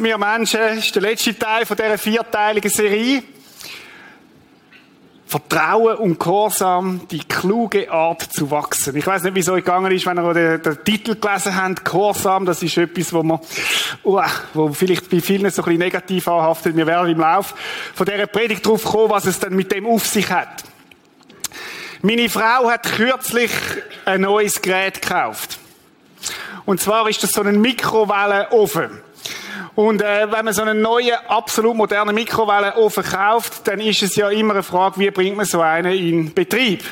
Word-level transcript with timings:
Wachsen 0.00 0.18
wir 0.18 0.18
Menschen? 0.18 0.78
Ist 0.78 0.94
der 0.94 1.02
letzte 1.02 1.38
Teil 1.38 1.66
von 1.66 1.76
dieser 1.76 1.98
vierteiligen 1.98 2.70
Serie. 2.70 3.22
Vertrauen 5.26 5.96
und 5.98 6.18
Gehorsam, 6.18 7.02
die 7.10 7.18
kluge 7.18 7.92
Art 7.92 8.22
zu 8.22 8.50
wachsen. 8.50 8.96
Ich 8.96 9.06
weiß 9.06 9.24
nicht, 9.24 9.34
wie 9.34 9.40
es 9.40 9.50
euch 9.50 9.62
gegangen 9.62 9.92
ist, 9.92 10.06
wenn 10.06 10.16
ihr 10.16 10.32
den, 10.32 10.62
den 10.62 10.84
Titel 10.84 11.16
gelesen 11.16 11.54
habt. 11.54 11.84
Gehorsam, 11.84 12.46
das 12.46 12.62
ist 12.62 12.78
etwas, 12.78 13.12
wo 13.12 13.22
man, 13.22 13.40
uh, 14.02 14.22
wo 14.54 14.72
vielleicht 14.72 15.10
bei 15.10 15.20
vielen 15.20 15.50
so 15.50 15.60
ein 15.60 15.66
bisschen 15.66 15.80
negativ 15.80 16.26
anhaftet. 16.28 16.74
Wir 16.74 16.86
werden 16.86 17.10
im 17.10 17.20
Lauf 17.20 17.54
von 17.94 18.06
dieser 18.06 18.26
Predigt 18.26 18.64
drauf 18.64 18.82
kommen, 18.82 19.10
was 19.10 19.26
es 19.26 19.38
dann 19.38 19.54
mit 19.54 19.70
dem 19.70 19.86
auf 19.86 20.06
sich 20.06 20.30
hat. 20.30 20.64
Meine 22.00 22.30
Frau 22.30 22.70
hat 22.70 22.84
kürzlich 22.84 23.50
ein 24.06 24.22
neues 24.22 24.62
Gerät 24.62 25.02
gekauft. 25.02 25.58
Und 26.64 26.80
zwar 26.80 27.06
ist 27.06 27.22
das 27.22 27.32
so 27.32 27.42
ein 27.42 27.60
Mikrowellenofen. 27.60 29.09
Und 29.74 30.02
äh, 30.02 30.30
wenn 30.30 30.44
man 30.44 30.52
so 30.52 30.62
einen 30.62 30.82
neuen, 30.82 31.14
absolut 31.28 31.76
modernen 31.76 32.14
Mikrowellenofen 32.14 33.04
kauft, 33.04 33.66
dann 33.68 33.80
ist 33.80 34.02
es 34.02 34.16
ja 34.16 34.28
immer 34.30 34.54
eine 34.54 34.62
Frage, 34.62 34.98
wie 34.98 35.10
bringt 35.10 35.36
man 35.36 35.46
so 35.46 35.60
einen 35.60 35.92
in 35.92 36.34
Betrieb? 36.34 36.82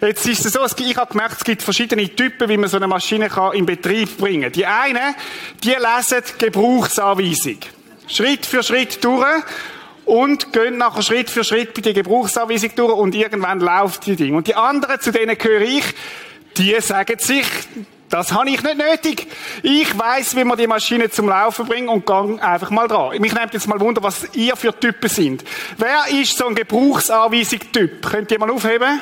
Jetzt 0.00 0.26
ist 0.26 0.44
es 0.44 0.52
so, 0.52 0.64
ich 0.64 0.96
habe 0.96 1.12
gemerkt, 1.12 1.36
es 1.38 1.44
gibt 1.44 1.62
verschiedene 1.62 2.08
Typen, 2.08 2.48
wie 2.48 2.56
man 2.56 2.68
so 2.68 2.76
eine 2.76 2.88
Maschine 2.88 3.28
kann 3.28 3.52
in 3.52 3.64
Betrieb 3.64 4.18
bringen 4.18 4.42
kann. 4.42 4.52
Die 4.52 4.66
einen, 4.66 5.14
die 5.62 5.70
lesen 5.70 6.24
die 6.40 6.44
Gebrauchsanweisung. 6.46 7.58
Schritt 8.08 8.44
für 8.44 8.64
Schritt 8.64 9.04
durch 9.04 9.24
und 10.04 10.52
gehen 10.52 10.78
nachher 10.78 11.02
Schritt 11.02 11.30
für 11.30 11.44
Schritt 11.44 11.72
bei 11.74 11.82
der 11.82 11.92
Gebrauchsanweisung 11.92 12.74
durch 12.74 12.94
und 12.94 13.14
irgendwann 13.14 13.60
läuft 13.60 14.06
die 14.06 14.16
Ding. 14.16 14.34
Und 14.34 14.48
die 14.48 14.56
anderen, 14.56 15.00
zu 15.00 15.12
denen 15.12 15.38
gehöre 15.38 15.62
ich, 15.62 15.84
die 16.56 16.74
sagen 16.80 17.18
sich, 17.20 17.46
das 18.12 18.30
habe 18.30 18.50
ich 18.50 18.62
nicht 18.62 18.76
nötig. 18.76 19.26
Ich 19.62 19.98
weiß, 19.98 20.36
wie 20.36 20.44
man 20.44 20.58
die 20.58 20.66
Maschine 20.66 21.08
zum 21.08 21.30
Laufen 21.30 21.66
bringt 21.66 21.88
und 21.88 22.04
gang 22.04 22.42
einfach 22.42 22.68
mal 22.68 22.86
dran. 22.86 23.18
Mich 23.18 23.32
nimmt 23.32 23.54
jetzt 23.54 23.66
mal 23.66 23.80
Wunder, 23.80 24.02
was 24.02 24.28
ihr 24.34 24.54
für 24.54 24.78
Typen 24.78 25.08
sind. 25.08 25.42
Wer 25.78 26.20
ist 26.20 26.36
so 26.36 26.46
ein 26.46 26.54
Gebrauchsanweisung-Typ? 26.54 28.06
Könnt 28.06 28.30
ihr 28.30 28.38
mal 28.38 28.50
aufheben? 28.50 29.00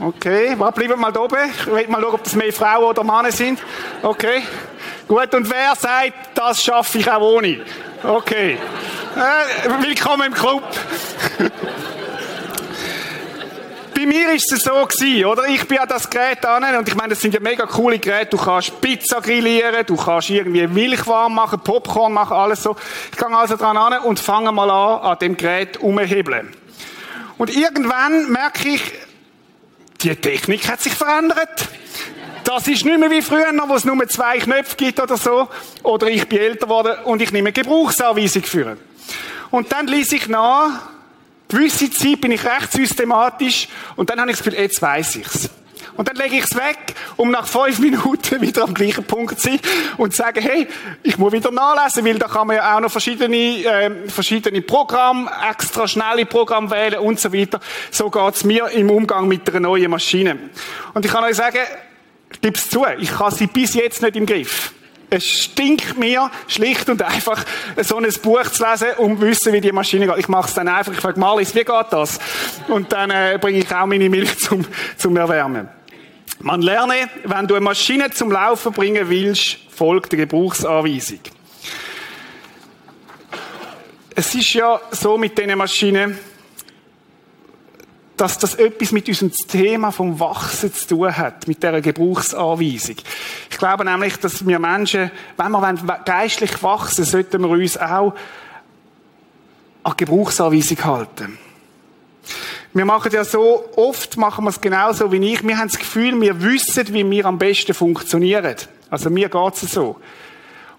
Okay, 0.00 0.54
warte, 0.58 0.80
bleibt 0.80 1.00
mal 1.00 1.12
da 1.12 1.20
oben. 1.20 1.38
Ich 1.56 1.66
will 1.66 1.86
mal 1.86 2.00
schauen, 2.00 2.14
ob 2.14 2.24
das 2.24 2.34
mehr 2.34 2.52
Frauen 2.52 2.82
oder 2.82 3.04
Männer 3.04 3.30
sind. 3.30 3.60
Okay. 4.02 4.42
Gut, 5.06 5.32
und 5.32 5.48
wer 5.48 5.76
sagt, 5.76 6.36
das 6.36 6.64
schaffe 6.64 6.98
ich 6.98 7.08
auch 7.08 7.20
ohne? 7.20 7.60
Okay. 8.02 8.58
Äh, 9.14 9.86
willkommen 9.86 10.26
im 10.26 10.34
Club. 10.34 10.64
bei 14.02 14.06
mir 14.08 14.32
ist 14.32 14.50
es 14.52 14.62
so 14.62 14.84
gewesen, 14.84 15.24
oder? 15.26 15.46
Ich 15.48 15.66
bin 15.68 15.78
an 15.78 15.86
das 15.88 16.10
Gerät 16.10 16.44
an 16.44 16.64
und 16.76 16.88
ich 16.88 16.94
meine, 16.96 17.10
das 17.10 17.20
sind 17.20 17.34
ja 17.34 17.40
mega 17.40 17.66
coole 17.66 18.00
Geräte. 18.00 18.36
Du 18.36 18.36
kannst 18.36 18.80
Pizza 18.80 19.20
grillieren, 19.20 19.86
du 19.86 19.96
kannst 19.96 20.30
irgendwie 20.30 20.66
Milch 20.66 21.06
warm 21.06 21.34
machen, 21.34 21.60
Popcorn 21.60 22.12
machen, 22.12 22.36
alles 22.36 22.64
so. 22.64 22.74
Ich 23.12 23.16
gehe 23.18 23.28
also 23.28 23.56
dran 23.56 23.76
an 23.76 24.00
und 24.00 24.18
fange 24.18 24.50
mal 24.50 24.70
an, 24.70 25.12
an 25.12 25.18
dem 25.20 25.36
Gerät 25.36 25.76
umhebeln. 25.76 26.52
Und 27.38 27.54
irgendwann 27.54 28.30
merke 28.30 28.70
ich, 28.70 28.82
die 30.00 30.16
Technik 30.16 30.68
hat 30.68 30.80
sich 30.80 30.94
verändert. 30.94 31.68
Das 32.42 32.66
ist 32.66 32.84
nicht 32.84 32.98
mehr 32.98 33.10
wie 33.10 33.22
früher, 33.22 33.52
wo 33.68 33.74
es 33.74 33.84
nur 33.84 34.08
zwei 34.08 34.38
Knöpfe 34.38 34.74
gibt 34.74 34.98
oder 34.98 35.16
so. 35.16 35.48
Oder 35.84 36.08
ich 36.08 36.28
bin 36.28 36.40
älter 36.40 36.66
geworden 36.66 36.96
und 37.04 37.22
ich 37.22 37.30
nehme 37.30 37.52
Gebrauchsanweisung 37.52 38.42
für. 38.42 38.76
Und 39.52 39.70
dann 39.70 39.86
ließ 39.86 40.10
ich 40.10 40.26
nach, 40.26 40.88
gewisse 41.52 41.90
Zeit 41.90 42.20
bin 42.20 42.32
ich 42.32 42.44
recht 42.44 42.72
systematisch 42.72 43.68
und 43.96 44.10
dann 44.10 44.20
habe 44.20 44.30
ich 44.30 44.36
das 44.36 44.44
Gefühl, 44.44 44.60
jetzt 44.60 44.82
weiss 44.82 45.16
ich's. 45.16 45.50
Und 45.96 46.08
dann 46.08 46.16
lege 46.16 46.36
ich 46.36 46.44
es 46.44 46.56
weg, 46.56 46.94
um 47.16 47.30
nach 47.30 47.46
fünf 47.46 47.78
Minuten 47.80 48.40
wieder 48.40 48.64
am 48.64 48.74
gleichen 48.74 49.04
Punkt 49.04 49.38
zu 49.38 49.50
sein 49.50 49.60
und 49.98 50.12
zu 50.12 50.18
sagen, 50.18 50.40
hey, 50.40 50.66
ich 51.02 51.18
muss 51.18 51.32
wieder 51.32 51.50
nachlesen, 51.50 52.04
weil 52.04 52.18
da 52.18 52.28
kann 52.28 52.46
man 52.46 52.56
ja 52.56 52.76
auch 52.76 52.80
noch 52.80 52.90
verschiedene, 52.90 53.36
äh, 53.36 54.08
verschiedene 54.08 54.62
Programme, 54.62 55.30
extra 55.50 55.86
schnelle 55.86 56.26
Programme 56.26 56.70
wählen 56.70 57.00
und 57.00 57.20
so 57.20 57.32
weiter. 57.32 57.60
So 57.90 58.10
geht's 58.10 58.44
mir 58.44 58.68
im 58.68 58.90
Umgang 58.90 59.28
mit 59.28 59.48
einer 59.50 59.60
neuen 59.60 59.90
Maschine. 59.90 60.38
Und 60.94 61.04
ich 61.04 61.12
kann 61.12 61.24
euch 61.24 61.36
sagen, 61.36 61.58
es 62.40 62.70
zu, 62.70 62.86
ich 62.98 63.18
habe 63.18 63.34
sie 63.34 63.46
bis 63.46 63.74
jetzt 63.74 64.02
nicht 64.02 64.16
im 64.16 64.26
Griff. 64.26 64.72
Es 65.14 65.26
stinkt 65.26 65.98
mir 65.98 66.30
schlicht 66.48 66.88
und 66.88 67.02
einfach, 67.02 67.44
so 67.82 67.98
ein 67.98 68.10
Buch 68.22 68.44
zu 68.44 68.64
lesen, 68.64 68.88
um 68.96 69.18
zu 69.18 69.26
wissen, 69.26 69.52
wie 69.52 69.60
die 69.60 69.70
Maschine 69.70 70.06
geht. 70.06 70.16
Ich 70.16 70.28
mache 70.28 70.48
es 70.48 70.54
dann 70.54 70.68
einfach, 70.68 70.90
ich 70.90 71.00
frage 71.00 71.20
Malis, 71.20 71.54
wie 71.54 71.64
geht 71.64 71.86
das? 71.90 72.18
Und 72.68 72.90
dann 72.92 73.10
äh, 73.10 73.38
bringe 73.38 73.58
ich 73.58 73.74
auch 73.74 73.84
meine 73.84 74.08
Milch 74.08 74.38
zum, 74.38 74.64
zum 74.96 75.14
Erwärmen. 75.18 75.68
Man 76.40 76.62
lerne, 76.62 77.10
wenn 77.24 77.46
du 77.46 77.56
eine 77.56 77.62
Maschine 77.62 78.10
zum 78.10 78.32
Laufen 78.32 78.72
bringen 78.72 79.06
willst, 79.10 79.58
folgt 79.76 80.12
der 80.12 80.20
Gebrauchsanweisung. 80.20 81.20
Es 84.14 84.34
ist 84.34 84.54
ja 84.54 84.80
so 84.92 85.18
mit 85.18 85.36
diesen 85.36 85.58
Maschinen, 85.58 86.18
dass 88.22 88.38
das 88.38 88.54
etwas 88.54 88.92
mit 88.92 89.08
unserem 89.08 89.32
Thema 89.32 89.90
vom 89.90 90.20
Wachsen 90.20 90.72
zu 90.72 90.86
tun 90.86 91.16
hat, 91.16 91.48
mit 91.48 91.60
dieser 91.60 91.80
Gebrauchsanweisung. 91.80 92.94
Ich 93.50 93.58
glaube 93.58 93.84
nämlich, 93.84 94.16
dass 94.16 94.46
wir 94.46 94.60
Menschen, 94.60 95.10
wenn 95.36 95.50
wir 95.50 95.98
geistlich 96.04 96.62
wachsen, 96.62 97.04
sollten 97.04 97.42
wir 97.42 97.48
uns 97.48 97.76
auch 97.76 98.14
an 99.82 99.94
Gebrauchsanweisung 99.96 100.84
halten. 100.84 101.36
Wir 102.72 102.84
machen 102.84 103.10
ja 103.12 103.24
so, 103.24 103.64
oft 103.74 104.16
machen 104.16 104.44
wir 104.44 104.50
es 104.50 104.60
genauso 104.60 105.10
wie 105.10 105.32
ich. 105.32 105.42
Wir 105.42 105.58
haben 105.58 105.66
das 105.66 105.80
Gefühl, 105.80 106.20
wir 106.20 106.40
wissen, 106.44 106.94
wie 106.94 107.10
wir 107.10 107.26
am 107.26 107.38
besten 107.38 107.74
funktionieren. 107.74 108.54
Also 108.88 109.10
mir 109.10 109.28
geht 109.28 109.54
es 109.54 109.72
so. 109.72 109.96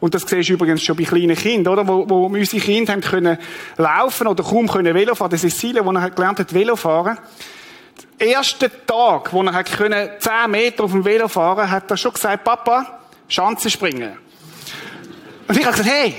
Und 0.03 0.13
das 0.13 0.23
siehst 0.23 0.49
du 0.49 0.55
übrigens 0.55 0.83
schon 0.83 0.97
bei 0.97 1.05
kleinen 1.05 1.33
Kindern, 1.33 1.79
oder? 1.79 1.87
Wo, 1.87 2.09
wo 2.09 2.25
unsere 2.25 2.61
Kinder 2.61 2.91
haben 2.91 2.99
können 2.99 3.37
laufen 3.77 4.27
oder 4.27 4.43
kaum 4.43 4.67
können 4.67 4.93
Velo 4.93 5.15
fahren. 5.15 5.29
Das 5.31 5.45
ist 5.45 5.57
Cecilia, 5.57 5.85
wo 5.85 5.93
er 5.93 6.09
gelernt 6.09 6.39
hat, 6.39 6.53
Velo 6.53 6.75
fahren. 6.75 7.17
Den 8.19 8.27
ersten 8.27 8.69
Tag, 8.85 9.31
wo 9.31 9.41
er 9.43 9.53
hat 9.53 9.71
können 9.71 10.09
10 10.19 10.51
Meter 10.51 10.83
auf 10.83 10.91
dem 10.91 11.05
Velo 11.05 11.29
fahren, 11.29 11.71
hat 11.71 11.89
er 11.89 11.95
schon 11.95 12.11
gesagt, 12.11 12.43
Papa, 12.43 12.99
Schanze 13.29 13.69
springen. 13.69 14.17
Und 15.47 15.57
ich 15.57 15.65
habe 15.65 15.77
gesagt, 15.77 15.89
hey, 15.89 16.13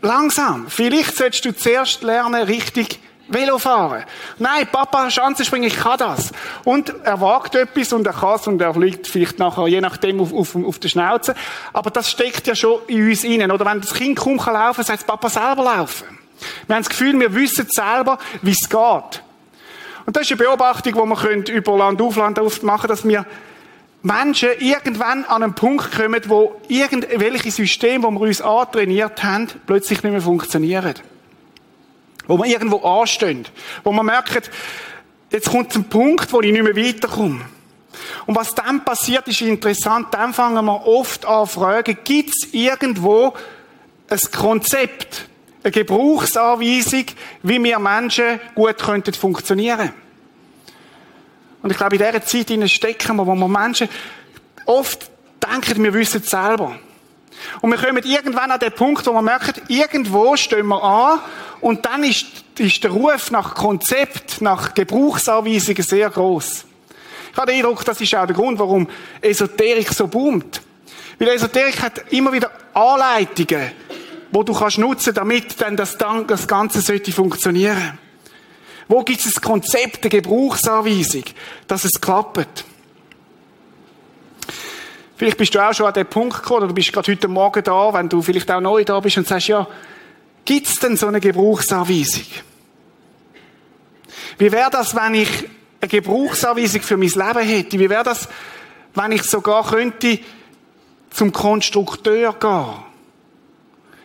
langsam. 0.00 0.66
Vielleicht 0.68 1.16
solltest 1.16 1.44
du 1.44 1.56
zuerst 1.56 2.04
lernen, 2.04 2.44
richtig 2.44 3.00
Velo 3.28 3.58
fahren. 3.58 4.04
Nein, 4.38 4.66
Papa, 4.70 5.10
Schanze 5.10 5.44
springen, 5.44 5.64
ich 5.64 5.76
kann 5.76 5.98
das. 5.98 6.32
Und 6.64 6.94
er 7.04 7.20
wagt 7.20 7.54
etwas 7.54 7.92
und 7.92 8.06
er 8.06 8.12
kann 8.12 8.36
es 8.36 8.46
und 8.46 8.60
er 8.60 8.74
fliegt 8.74 9.06
vielleicht 9.06 9.38
nachher, 9.38 9.66
je 9.66 9.80
nachdem, 9.80 10.20
auf, 10.20 10.32
auf, 10.32 10.54
auf 10.56 10.78
der 10.78 10.88
Schnauze. 10.88 11.34
Aber 11.72 11.90
das 11.90 12.10
steckt 12.10 12.46
ja 12.46 12.54
schon 12.54 12.80
in 12.86 13.08
uns 13.08 13.24
innen. 13.24 13.50
Oder 13.50 13.64
wenn 13.64 13.80
das 13.80 13.94
Kind 13.94 14.18
kaum 14.18 14.38
kann 14.38 14.54
laufen, 14.54 14.84
sagt 14.84 15.06
Papa 15.06 15.30
selber 15.30 15.64
laufen. 15.64 16.06
Wir 16.66 16.76
haben 16.76 16.82
das 16.82 16.90
Gefühl, 16.90 17.18
wir 17.18 17.34
wissen 17.34 17.66
selber, 17.70 18.18
wie 18.42 18.50
es 18.50 18.68
geht. 18.68 19.22
Und 20.06 20.16
das 20.16 20.24
ist 20.24 20.32
eine 20.32 20.42
Beobachtung, 20.42 20.92
die 20.92 20.98
wir 20.98 21.54
über 21.54 21.78
Land 21.78 22.02
auf 22.02 22.16
Land 22.16 22.38
auf 22.38 22.62
machen 22.62 22.88
dass 22.88 23.06
wir 23.08 23.24
Menschen 24.02 24.50
irgendwann 24.58 25.24
an 25.24 25.42
einen 25.42 25.54
Punkt 25.54 25.92
kommen, 25.92 26.20
wo 26.26 26.60
irgendwelche 26.68 27.50
Systeme, 27.50 28.06
die 28.06 28.14
wir 28.14 28.20
uns 28.20 28.42
antrainiert 28.42 29.22
haben, 29.22 29.48
plötzlich 29.66 30.02
nicht 30.02 30.12
mehr 30.12 30.20
funktionieren. 30.20 30.94
Wo 32.26 32.38
wir 32.38 32.46
irgendwo 32.46 32.78
anstehen. 32.78 33.46
Wo 33.82 33.92
wir 33.92 34.02
merken, 34.02 34.42
jetzt 35.30 35.50
kommt 35.50 35.74
ein 35.74 35.84
Punkt, 35.84 36.32
wo 36.32 36.40
ich 36.40 36.52
nicht 36.52 36.62
mehr 36.62 36.76
weiterkomme. 36.76 37.40
Und 38.26 38.36
was 38.36 38.54
dann 38.54 38.84
passiert, 38.84 39.28
ist 39.28 39.42
interessant. 39.42 40.08
Dann 40.12 40.32
fangen 40.32 40.64
wir 40.64 40.86
oft 40.86 41.24
an 41.26 41.46
zu 41.46 41.60
fragen, 41.60 41.98
gibt 42.04 42.30
es 42.30 42.52
irgendwo 42.52 43.34
ein 44.08 44.18
Konzept, 44.32 45.28
eine 45.62 45.70
Gebrauchsanweisung, 45.70 47.06
wie 47.42 47.62
wir 47.62 47.78
Menschen 47.78 48.40
gut 48.54 48.78
könnten 48.78 49.14
funktionieren. 49.14 49.92
Und 51.62 51.70
ich 51.70 51.76
glaube, 51.76 51.96
in 51.96 52.02
dieser 52.02 52.22
Zeit 52.22 52.70
stecken 52.70 53.16
wir, 53.16 53.26
wo 53.26 53.34
wir 53.34 53.48
Menschen 53.48 53.88
oft 54.66 55.10
denken, 55.42 55.82
wir 55.82 55.94
wissen 55.94 56.20
es 56.22 56.30
selber. 56.30 56.76
Und 57.60 57.70
wir 57.70 57.78
kommen 57.78 58.02
irgendwann 58.04 58.50
an 58.50 58.60
den 58.60 58.72
Punkt, 58.72 59.06
wo 59.06 59.12
wir 59.12 59.22
merken, 59.22 59.54
irgendwo 59.68 60.36
stehen 60.36 60.66
wir 60.66 60.82
an 60.82 61.20
und 61.64 61.86
dann 61.86 62.04
ist, 62.04 62.26
ist 62.58 62.84
der 62.84 62.90
Ruf 62.90 63.30
nach 63.30 63.54
Konzept, 63.54 64.42
nach 64.42 64.74
Gebrauchsanweisungen 64.74 65.82
sehr 65.82 66.10
groß. 66.10 66.66
Ich 67.32 67.38
habe 67.38 67.50
den 67.50 67.56
Eindruck, 67.56 67.82
das 67.86 67.98
ist 68.02 68.14
auch 68.14 68.26
der 68.26 68.36
Grund, 68.36 68.58
warum 68.58 68.86
Esoterik 69.22 69.88
so 69.88 70.06
boomt. 70.06 70.60
Weil 71.18 71.28
Esoterik 71.28 71.80
hat 71.80 72.12
immer 72.12 72.34
wieder 72.34 72.50
Anleitungen, 72.74 73.72
wo 74.30 74.42
du 74.42 74.52
kannst 74.52 74.76
nutzen, 74.76 75.14
damit 75.14 75.58
dann 75.58 75.74
das, 75.74 75.96
das 75.96 76.46
Ganze 76.46 76.82
sollte 76.82 77.12
funktionieren. 77.12 77.98
Wo 78.86 79.02
gibt 79.02 79.24
es 79.24 79.34
ein 79.34 79.40
Konzept, 79.40 80.02
eine 80.02 80.10
Gebrauchsanweisung, 80.10 81.24
dass 81.66 81.86
es 81.86 81.98
klappt? 81.98 82.62
Vielleicht 85.16 85.38
bist 85.38 85.54
du 85.54 85.66
auch 85.66 85.72
schon 85.72 85.86
an 85.86 85.94
den 85.94 86.06
Punkt 86.06 86.42
gekommen, 86.42 86.58
oder 86.58 86.68
du 86.68 86.74
bist 86.74 86.92
gerade 86.92 87.10
heute 87.10 87.28
Morgen 87.28 87.64
da, 87.64 87.94
wenn 87.94 88.10
du 88.10 88.20
vielleicht 88.20 88.50
auch 88.50 88.60
neu 88.60 88.84
da 88.84 89.00
bist 89.00 89.16
und 89.16 89.26
sagst, 89.26 89.48
ja, 89.48 89.66
gibt 90.44 90.66
es 90.66 90.78
denn 90.78 90.96
so 90.96 91.06
eine 91.06 91.20
Gebrauchsanweisung? 91.20 92.24
Wie 94.38 94.50
wäre 94.50 94.70
das, 94.70 94.94
wenn 94.94 95.14
ich 95.14 95.28
eine 95.80 95.88
Gebrauchsanweisung 95.88 96.82
für 96.82 96.96
mein 96.96 97.08
Leben 97.08 97.48
hätte? 97.48 97.78
Wie 97.78 97.90
wäre 97.90 98.04
das, 98.04 98.28
wenn 98.94 99.12
ich 99.12 99.22
sogar 99.22 99.66
könnte 99.66 100.18
zum 101.10 101.32
Konstrukteur 101.32 102.32
gehen? 102.32 102.84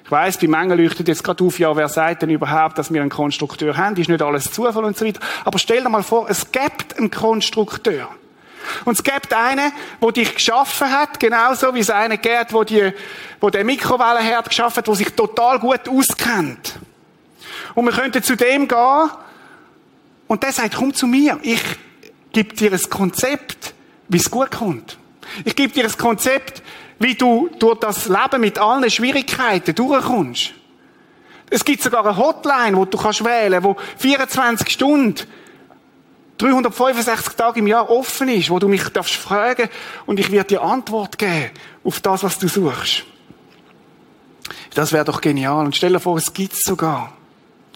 Ich 0.09 0.11
weiss, 0.11 0.37
bei 0.39 0.47
Mengen 0.47 0.77
leuchtet 0.77 1.07
jetzt 1.07 1.23
gerade 1.23 1.43
auf, 1.43 1.59
ja, 1.59 1.75
wer 1.75 1.87
sagt 1.87 2.23
denn 2.23 2.31
überhaupt, 2.31 2.79
dass 2.79 2.91
wir 2.91 2.99
einen 2.99 3.11
Konstrukteur 3.11 3.77
haben? 3.77 3.95
Ist 3.95 4.09
nicht 4.09 4.21
alles 4.23 4.51
Zufall 4.51 4.83
und 4.83 4.97
so 4.97 5.05
weiter. 5.05 5.19
Aber 5.45 5.59
stell 5.59 5.83
dir 5.83 5.89
mal 5.89 6.01
vor, 6.01 6.27
es 6.29 6.51
gibt 6.51 6.97
einen 6.97 7.11
Konstrukteur. 7.11 8.09
Und 8.85 8.93
es 8.93 9.03
gibt 9.03 9.33
einen, 9.33 9.71
der 10.01 10.11
dich 10.11 10.35
geschaffen 10.35 10.91
hat, 10.91 11.19
genauso 11.19 11.73
wie 11.73 11.79
es 11.79 11.89
einen 11.89 12.19
gibt, 12.19 12.53
wo 12.53 12.63
die, 12.63 12.91
der 13.41 13.63
Mikrowellenherd 13.63 14.49
geschaffen 14.49 14.77
hat, 14.77 14.87
der 14.87 14.95
sich 14.95 15.09
total 15.13 15.59
gut 15.59 15.87
auskennt. 15.87 16.79
Und 17.75 17.85
wir 17.85 17.91
könnten 17.91 18.23
zu 18.23 18.35
dem 18.35 18.67
gehen, 18.67 19.09
und 20.27 20.43
der 20.43 20.51
sagt, 20.51 20.75
komm 20.75 20.93
zu 20.93 21.07
mir, 21.07 21.39
ich 21.41 21.61
gebe 22.31 22.53
dir 22.53 22.71
ein 22.71 22.89
Konzept, 22.89 23.73
wie 24.09 24.17
es 24.17 24.29
gut 24.29 24.51
kommt. 24.51 24.97
Ich 25.43 25.55
gebe 25.55 25.73
dir 25.73 25.85
ein 25.85 25.97
Konzept, 25.97 26.61
wie 26.99 27.15
du 27.15 27.49
durch 27.57 27.79
das 27.79 28.07
Leben 28.07 28.41
mit 28.41 28.59
allen 28.59 28.89
Schwierigkeiten 28.91 29.73
durchkommst. 29.73 30.51
Es 31.49 31.65
gibt 31.65 31.81
sogar 31.81 32.05
eine 32.05 32.15
Hotline, 32.15 32.77
wo 32.77 32.85
du 32.85 32.97
kannst 32.97 33.23
wählen, 33.23 33.63
wo 33.63 33.75
24 33.97 34.69
Stunden, 34.69 35.25
365 36.39 37.35
Tage 37.35 37.59
im 37.59 37.67
Jahr 37.67 37.89
offen 37.89 38.29
ist, 38.29 38.49
wo 38.49 38.59
du 38.59 38.67
mich 38.67 38.83
darfst 38.89 39.15
fragen 39.15 39.69
und 40.05 40.19
ich 40.19 40.31
werde 40.31 40.47
dir 40.47 40.61
Antwort 40.63 41.17
geben 41.17 41.51
auf 41.83 41.99
das, 41.99 42.23
was 42.23 42.39
du 42.39 42.47
suchst. 42.47 43.03
Das 44.73 44.91
wäre 44.93 45.05
doch 45.05 45.21
genial. 45.21 45.65
Und 45.65 45.75
stell 45.75 45.93
dir 45.93 45.99
vor, 45.99 46.17
es 46.17 46.33
gibt 46.33 46.55
sogar. 46.55 47.11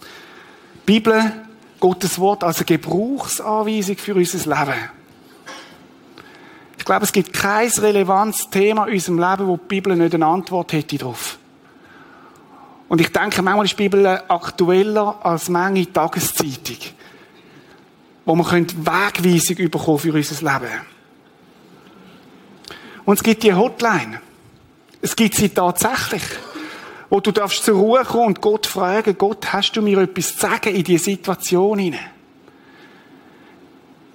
Die 0.01 0.93
Bibel, 0.93 1.31
Gottes 1.79 2.17
Wort 2.19 2.43
als 2.43 2.57
eine 2.57 2.65
Gebrauchsanweisung 2.65 3.97
für 3.97 4.15
unser 4.15 4.37
Leben. 4.37 4.79
Ich 6.77 6.85
glaube, 6.85 7.05
es 7.05 7.11
gibt 7.11 7.33
kein 7.33 7.69
relevantes 7.69 8.49
Thema 8.49 8.87
in 8.87 8.93
unserem 8.93 9.19
Leben, 9.19 9.47
wo 9.47 9.57
die 9.57 9.67
Bibel 9.67 9.95
nicht 9.95 10.13
eine 10.13 10.25
Antwort 10.25 10.73
hätte 10.73 10.97
darauf. 10.97 11.37
Und 12.89 13.01
ich 13.01 13.11
denke, 13.11 13.41
manchmal 13.41 13.65
ist 13.65 13.71
die 13.71 13.83
Bibel 13.83 14.05
aktueller 14.05 15.17
als 15.23 15.49
manche 15.49 15.91
Tageszeitung, 15.91 16.77
wo 18.25 18.35
man 18.35 18.45
Wegweisung 18.85 19.69
bekommen 19.69 19.99
für 19.99 20.13
unser 20.13 20.53
Leben. 20.53 20.81
Und 23.05 23.15
es 23.15 23.23
gibt 23.23 23.43
die 23.43 23.53
Hotline. 23.53 24.21
Es 25.01 25.15
gibt 25.15 25.35
sie 25.35 25.49
tatsächlich. 25.49 26.23
Wo 27.09 27.19
du 27.19 27.31
darfst 27.31 27.63
zur 27.63 27.77
Ruhe 27.77 28.03
kommen 28.03 28.27
und 28.27 28.41
Gott 28.41 28.65
fragen, 28.65 29.17
Gott, 29.17 29.51
hast 29.53 29.73
du 29.73 29.81
mir 29.81 29.99
etwas 29.99 30.33
zu 30.33 30.39
sagen 30.39 30.73
in 30.73 30.83
diese 30.83 31.05
Situation 31.05 31.77
hinein? 31.77 31.99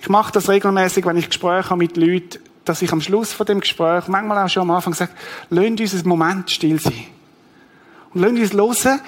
Ich 0.00 0.08
mache 0.08 0.32
das 0.32 0.48
regelmäßig, 0.48 1.04
wenn 1.04 1.16
ich 1.16 1.28
Gespräche 1.28 1.70
habe 1.70 1.78
mit 1.78 1.96
Leuten, 1.96 2.38
dass 2.64 2.82
ich 2.82 2.92
am 2.92 3.00
Schluss 3.00 3.32
von 3.32 3.46
dem 3.46 3.60
Gespräch, 3.60 4.08
manchmal 4.08 4.44
auch 4.44 4.48
schon 4.48 4.62
am 4.62 4.70
Anfang 4.70 4.94
sage, 4.94 5.12
lasst 5.50 5.80
uns 5.80 5.94
einen 5.94 6.08
Moment 6.08 6.50
still 6.50 6.80
sein. 6.80 7.06
Und 8.14 8.22
lasst 8.22 8.54
uns 8.54 8.84
hören, 8.84 9.00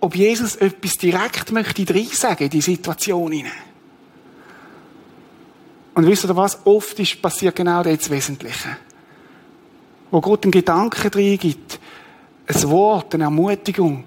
ob 0.00 0.16
Jesus 0.16 0.56
etwas 0.56 0.94
direkt 0.94 1.52
möchte 1.52 2.04
sagen 2.14 2.44
in 2.44 2.50
die 2.50 2.60
Situation 2.60 3.30
hinein. 3.30 3.71
Und 5.94 6.06
wisst 6.06 6.24
ihr 6.24 6.36
was? 6.36 6.64
Oft 6.64 6.98
ist 6.98 7.20
passiert 7.20 7.56
genau 7.56 7.82
das 7.82 8.08
Wesentliche. 8.10 8.76
Wo 10.10 10.20
Gott 10.20 10.44
einen 10.44 10.52
Gedanken 10.52 11.10
reingibt, 11.12 11.78
ein 12.46 12.70
Wort, 12.70 13.14
eine 13.14 13.24
Ermutigung. 13.24 14.04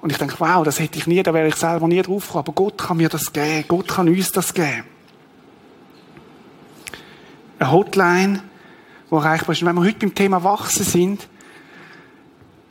Und 0.00 0.10
ich 0.10 0.18
denke, 0.18 0.34
wow, 0.38 0.64
das 0.64 0.80
hätte 0.80 0.98
ich 0.98 1.06
nie, 1.06 1.22
da 1.22 1.32
wäre 1.32 1.48
ich 1.48 1.56
selber 1.56 1.86
nie 1.86 2.02
drauf 2.02 2.26
gekommen. 2.26 2.44
Aber 2.44 2.52
Gott 2.52 2.78
kann 2.78 2.96
mir 2.96 3.08
das 3.08 3.32
geben. 3.32 3.64
Gott 3.68 3.88
kann 3.88 4.08
uns 4.08 4.32
das 4.32 4.52
geben 4.52 4.84
eine 7.62 7.72
Hotline, 7.72 8.42
die 9.10 9.14
erreichbar 9.14 9.52
ist. 9.52 9.62
Und 9.62 9.68
wenn 9.68 9.76
wir 9.76 9.84
heute 9.84 9.98
beim 9.98 10.14
Thema 10.14 10.44
Wachsen 10.44 10.84
sind, 10.84 11.28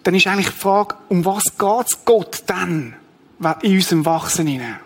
dann 0.04 0.16
ist 0.16 0.28
eigentlich 0.28 0.50
die 0.50 0.60
Frage, 0.60 0.96
um 1.10 1.24
was 1.26 1.44
geht 1.58 2.06
Gott 2.06 2.44
dann 2.48 2.96
in 3.62 3.76
unserem 3.76 4.06
Wachsen 4.06 4.48
hinein? 4.48 4.80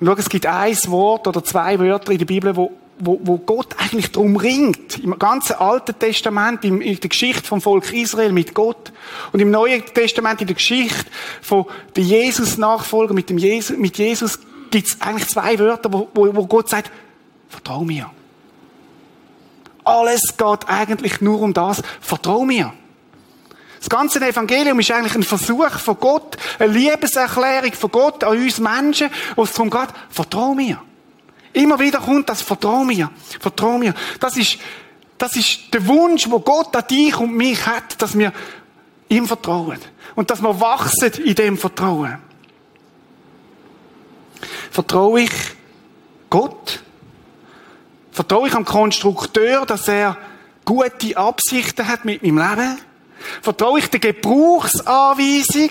Und 0.00 0.06
schau, 0.06 0.14
es 0.14 0.28
gibt 0.28 0.46
ein 0.46 0.76
Wort 0.86 1.26
oder 1.26 1.44
zwei 1.44 1.78
Wörter 1.78 2.12
in 2.12 2.18
der 2.18 2.24
Bibel, 2.24 2.56
wo, 2.56 2.72
wo, 2.98 3.20
wo 3.22 3.38
Gott 3.38 3.76
eigentlich 3.78 4.10
darum 4.10 4.36
ringt. 4.36 4.98
Im 4.98 5.18
ganzen 5.18 5.54
Alten 5.54 5.98
Testament, 5.98 6.64
in 6.64 6.80
der 6.80 7.08
Geschichte 7.08 7.46
vom 7.46 7.60
Volk 7.60 7.92
Israel 7.92 8.32
mit 8.32 8.54
Gott. 8.54 8.92
Und 9.32 9.40
im 9.40 9.50
Neuen 9.50 9.84
Testament, 9.84 10.40
in 10.40 10.46
der 10.46 10.56
Geschichte 10.56 11.04
von 11.42 11.66
den 11.96 12.04
Jesus-Nachfolger 12.04 13.12
mit, 13.12 13.30
Jesus, 13.30 13.76
mit 13.76 13.98
Jesus, 13.98 14.38
gibt 14.70 14.88
es 14.88 15.00
eigentlich 15.00 15.28
zwei 15.28 15.58
Wörter, 15.58 15.92
wo, 15.92 16.08
wo, 16.14 16.34
wo 16.34 16.46
Gott 16.46 16.68
sagt, 16.68 16.90
vertrau 17.48 17.84
mir. 17.84 18.10
Alles 19.84 20.36
geht 20.36 20.68
eigentlich 20.68 21.20
nur 21.20 21.40
um 21.40 21.52
das. 21.52 21.82
Vertrau 22.00 22.44
mir. 22.44 22.72
Das 23.80 23.88
ganze 23.88 24.20
Evangelium 24.20 24.78
ist 24.78 24.90
eigentlich 24.90 25.14
ein 25.14 25.22
Versuch 25.22 25.70
von 25.70 25.98
Gott, 25.98 26.36
eine 26.58 26.70
Liebeserklärung 26.70 27.72
von 27.72 27.90
Gott 27.90 28.22
an 28.22 28.36
uns 28.36 28.58
Menschen, 28.58 29.08
wo 29.36 29.44
es 29.44 29.52
darum 29.52 29.70
geht, 29.70 29.88
vertrau 30.10 30.54
mir. 30.54 30.80
Immer 31.54 31.80
wieder 31.80 31.98
kommt 31.98 32.28
das, 32.28 32.42
vertrau 32.42 32.84
mir, 32.84 33.10
vertrau 33.40 33.78
mir. 33.78 33.94
Das 34.20 34.36
ist, 34.36 34.58
das 35.16 35.34
ist 35.34 35.72
der 35.72 35.86
Wunsch, 35.86 36.30
wo 36.30 36.40
Gott 36.40 36.76
an 36.76 36.84
dich 36.88 37.16
und 37.18 37.34
mich 37.34 37.66
hat, 37.66 38.00
dass 38.02 38.16
wir 38.16 38.32
ihm 39.08 39.26
vertrauen. 39.26 39.78
Und 40.14 40.30
dass 40.30 40.42
wir 40.42 40.60
wachsen 40.60 41.12
in 41.24 41.34
dem 41.34 41.56
Vertrauen. 41.56 42.18
Vertraue 44.70 45.22
ich 45.22 45.32
Gott? 46.28 46.82
Vertraue 48.12 48.48
ich 48.48 48.54
am 48.54 48.66
Konstrukteur, 48.66 49.64
dass 49.64 49.88
er 49.88 50.18
gute 50.66 51.16
Absichten 51.16 51.88
hat 51.88 52.04
mit 52.04 52.22
meinem 52.22 52.38
Leben? 52.38 52.89
Vertraue 53.42 53.78
ich 53.78 53.88
der 53.88 54.00
Gebrauchsanweisung, 54.00 55.70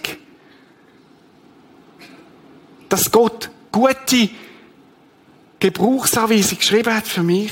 dass 2.88 3.12
Gott 3.12 3.50
gute 3.72 4.29
Gebrauchsanweisung 5.60 6.58
geschrieben 6.58 6.96
hat 6.96 7.08
für 7.08 7.24
mich? 7.24 7.51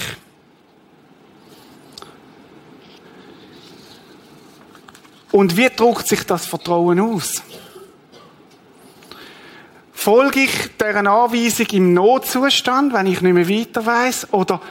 Und 5.31 5.57
wie 5.57 5.69
drückt 5.69 6.07
sich 6.07 6.23
das 6.23 6.45
Vertrauen 6.45 6.99
aus? 6.99 7.43
Folge 9.93 10.43
ich 10.43 10.77
deren 10.77 11.05
Anweisung 11.05 11.67
im 11.71 11.93
Notzustand, 11.93 12.93
wenn 12.93 13.07
ich 13.07 13.21
nicht 13.21 13.33
mehr 13.33 13.49
weiter 13.49 13.85
weiß, 13.85 14.31
oder 14.31 14.61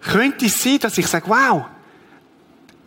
könnte 0.00 0.46
es 0.46 0.62
sein, 0.62 0.80
dass 0.80 0.98
ich 0.98 1.06
sage, 1.06 1.28
wow, 1.28 1.66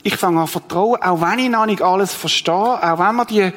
ich 0.08 0.16
fange 0.16 0.40
an 0.40 0.48
vertrauen, 0.48 1.02
auch 1.02 1.20
wenn 1.20 1.40
ich 1.40 1.50
noch 1.50 1.66
nicht 1.66 1.82
alles 1.82 2.14
verstehe, 2.14 2.54
auch 2.54 2.98
wenn 2.98 3.16
mir 3.18 3.26
die, 3.26 3.52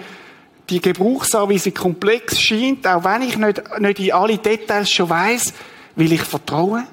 die 0.68 0.80
Gebrauchsanweisung 0.80 1.74
komplex 1.74 2.40
scheint, 2.40 2.84
auch 2.88 3.04
wenn 3.04 3.22
ich 3.22 3.38
nicht, 3.38 3.62
nicht 3.78 4.00
in 4.00 4.12
alle 4.12 4.36
Details 4.36 4.90
schon 4.90 5.08
weiß, 5.08 5.54
will 5.94 6.12
ich 6.12 6.22
vertrauen. 6.22 6.88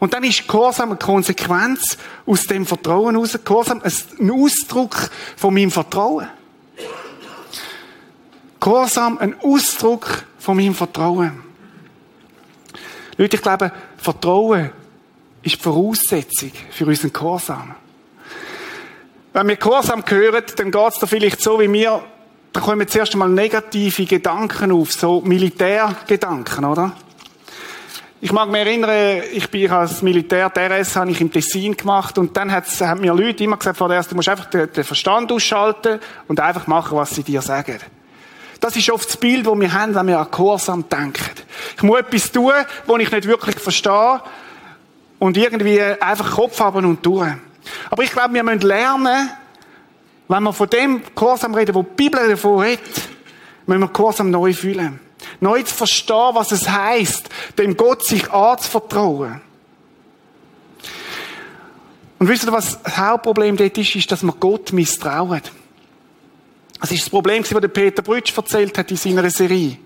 Und 0.00 0.12
dann 0.12 0.24
ist 0.24 0.48
Gehorsam 0.48 0.90
eine 0.90 0.98
Konsequenz 0.98 1.96
aus 2.26 2.42
dem 2.46 2.66
Vertrauen 2.66 3.14
heraus. 3.14 3.38
Gehorsam 3.44 3.80
ein 3.84 4.30
Ausdruck 4.32 5.10
von 5.36 5.54
meinem 5.54 5.70
Vertrauen. 5.70 6.26
Gehorsam 8.58 9.18
ein 9.18 9.40
Ausdruck 9.40 10.24
von 10.40 10.56
meinem 10.56 10.74
Vertrauen. 10.74 11.44
Leute, 13.16 13.36
ich 13.36 13.42
glaube, 13.42 13.70
Vertrauen 13.98 14.70
ist 15.44 15.54
die 15.54 15.62
Voraussetzung 15.62 16.50
für 16.72 16.86
unseren 16.86 17.12
Gehorsam. 17.12 17.76
Wenn 19.36 19.48
wir 19.48 19.56
Gehorsam 19.56 20.04
hören, 20.06 20.44
dann 20.54 20.70
geht 20.70 20.92
es 20.92 20.98
da 21.00 21.08
vielleicht 21.08 21.40
so 21.40 21.58
wie 21.58 21.66
mir, 21.66 22.00
da 22.52 22.60
kommen 22.60 22.86
zuerst 22.86 23.14
einmal 23.14 23.28
negative 23.28 24.04
Gedanken 24.04 24.70
auf, 24.70 24.92
so 24.92 25.22
Militärgedanken, 25.22 26.64
oder? 26.64 26.92
Ich 28.20 28.30
mag 28.30 28.48
mich 28.48 28.60
erinnern, 28.60 29.24
ich 29.32 29.50
bin 29.50 29.68
als 29.72 30.02
Militär 30.02 30.50
DRS 30.50 30.94
habe 30.94 31.10
ich 31.10 31.20
im 31.20 31.32
Tessin 31.32 31.76
gemacht 31.76 32.16
und 32.16 32.36
dann 32.36 32.52
haben 32.52 33.00
mir 33.00 33.12
Leute 33.12 33.42
immer 33.42 33.56
gesagt, 33.56 33.76
vorerst, 33.76 34.12
du 34.12 34.14
musst 34.14 34.28
einfach 34.28 34.44
den, 34.44 34.72
den 34.72 34.84
Verstand 34.84 35.32
ausschalten 35.32 35.98
und 36.28 36.38
einfach 36.38 36.68
machen, 36.68 36.96
was 36.96 37.10
sie 37.10 37.24
dir 37.24 37.42
sagen. 37.42 37.80
Das 38.60 38.76
ist 38.76 38.88
oft 38.88 39.08
das 39.08 39.16
Bild, 39.16 39.48
das 39.48 39.58
wir 39.58 39.72
haben, 39.72 39.96
wenn 39.96 40.06
wir 40.06 40.20
an 40.20 40.28
Gehorsam 40.30 40.88
denken. 40.88 41.42
Ich 41.76 41.82
muss 41.82 41.98
etwas 41.98 42.30
tun, 42.30 42.52
das 42.86 42.98
ich 43.00 43.10
nicht 43.10 43.26
wirklich 43.26 43.56
verstehe 43.56 44.22
und 45.18 45.36
irgendwie 45.36 45.82
einfach 45.82 46.36
Kopf 46.36 46.60
haben 46.60 46.84
und 46.84 47.02
tun. 47.02 47.40
Aber 47.94 48.02
ich 48.02 48.10
glaube, 48.10 48.34
wir 48.34 48.42
müssen 48.42 48.62
lernen, 48.62 49.30
wenn 50.26 50.42
wir 50.42 50.52
von 50.52 50.68
dem 50.68 51.00
Gehorsam 51.14 51.54
reden, 51.54 51.76
wo 51.76 51.84
die 51.84 51.94
Bibel 51.94 52.28
davon 52.28 52.58
redet, 52.58 52.80
müssen 53.66 53.82
wir 53.82 53.86
Gehorsam 53.86 54.32
neu 54.32 54.52
fühlen. 54.52 54.98
Neu 55.38 55.62
zu 55.62 55.72
verstehen, 55.72 56.30
was 56.32 56.50
es 56.50 56.68
heisst, 56.68 57.28
dem 57.56 57.76
Gott 57.76 58.04
sich 58.04 58.28
anzuvertrauen. 58.32 59.40
Und 62.18 62.28
wisst 62.28 62.42
ihr, 62.42 62.50
was 62.50 62.82
das 62.82 62.96
Hauptproblem 62.96 63.56
dort 63.56 63.78
ist, 63.78 63.94
ist, 63.94 64.10
dass 64.10 64.24
wir 64.24 64.32
Gott 64.40 64.72
misstrauen. 64.72 65.42
Das 66.80 66.90
ist 66.90 67.02
das 67.02 67.10
Problem, 67.10 67.44
das 67.44 67.72
Peter 67.72 68.02
Brütsch 68.02 68.36
erzählt 68.36 68.76
hat 68.76 68.90
in 68.90 68.96
seiner 68.96 69.30
Serie. 69.30 69.78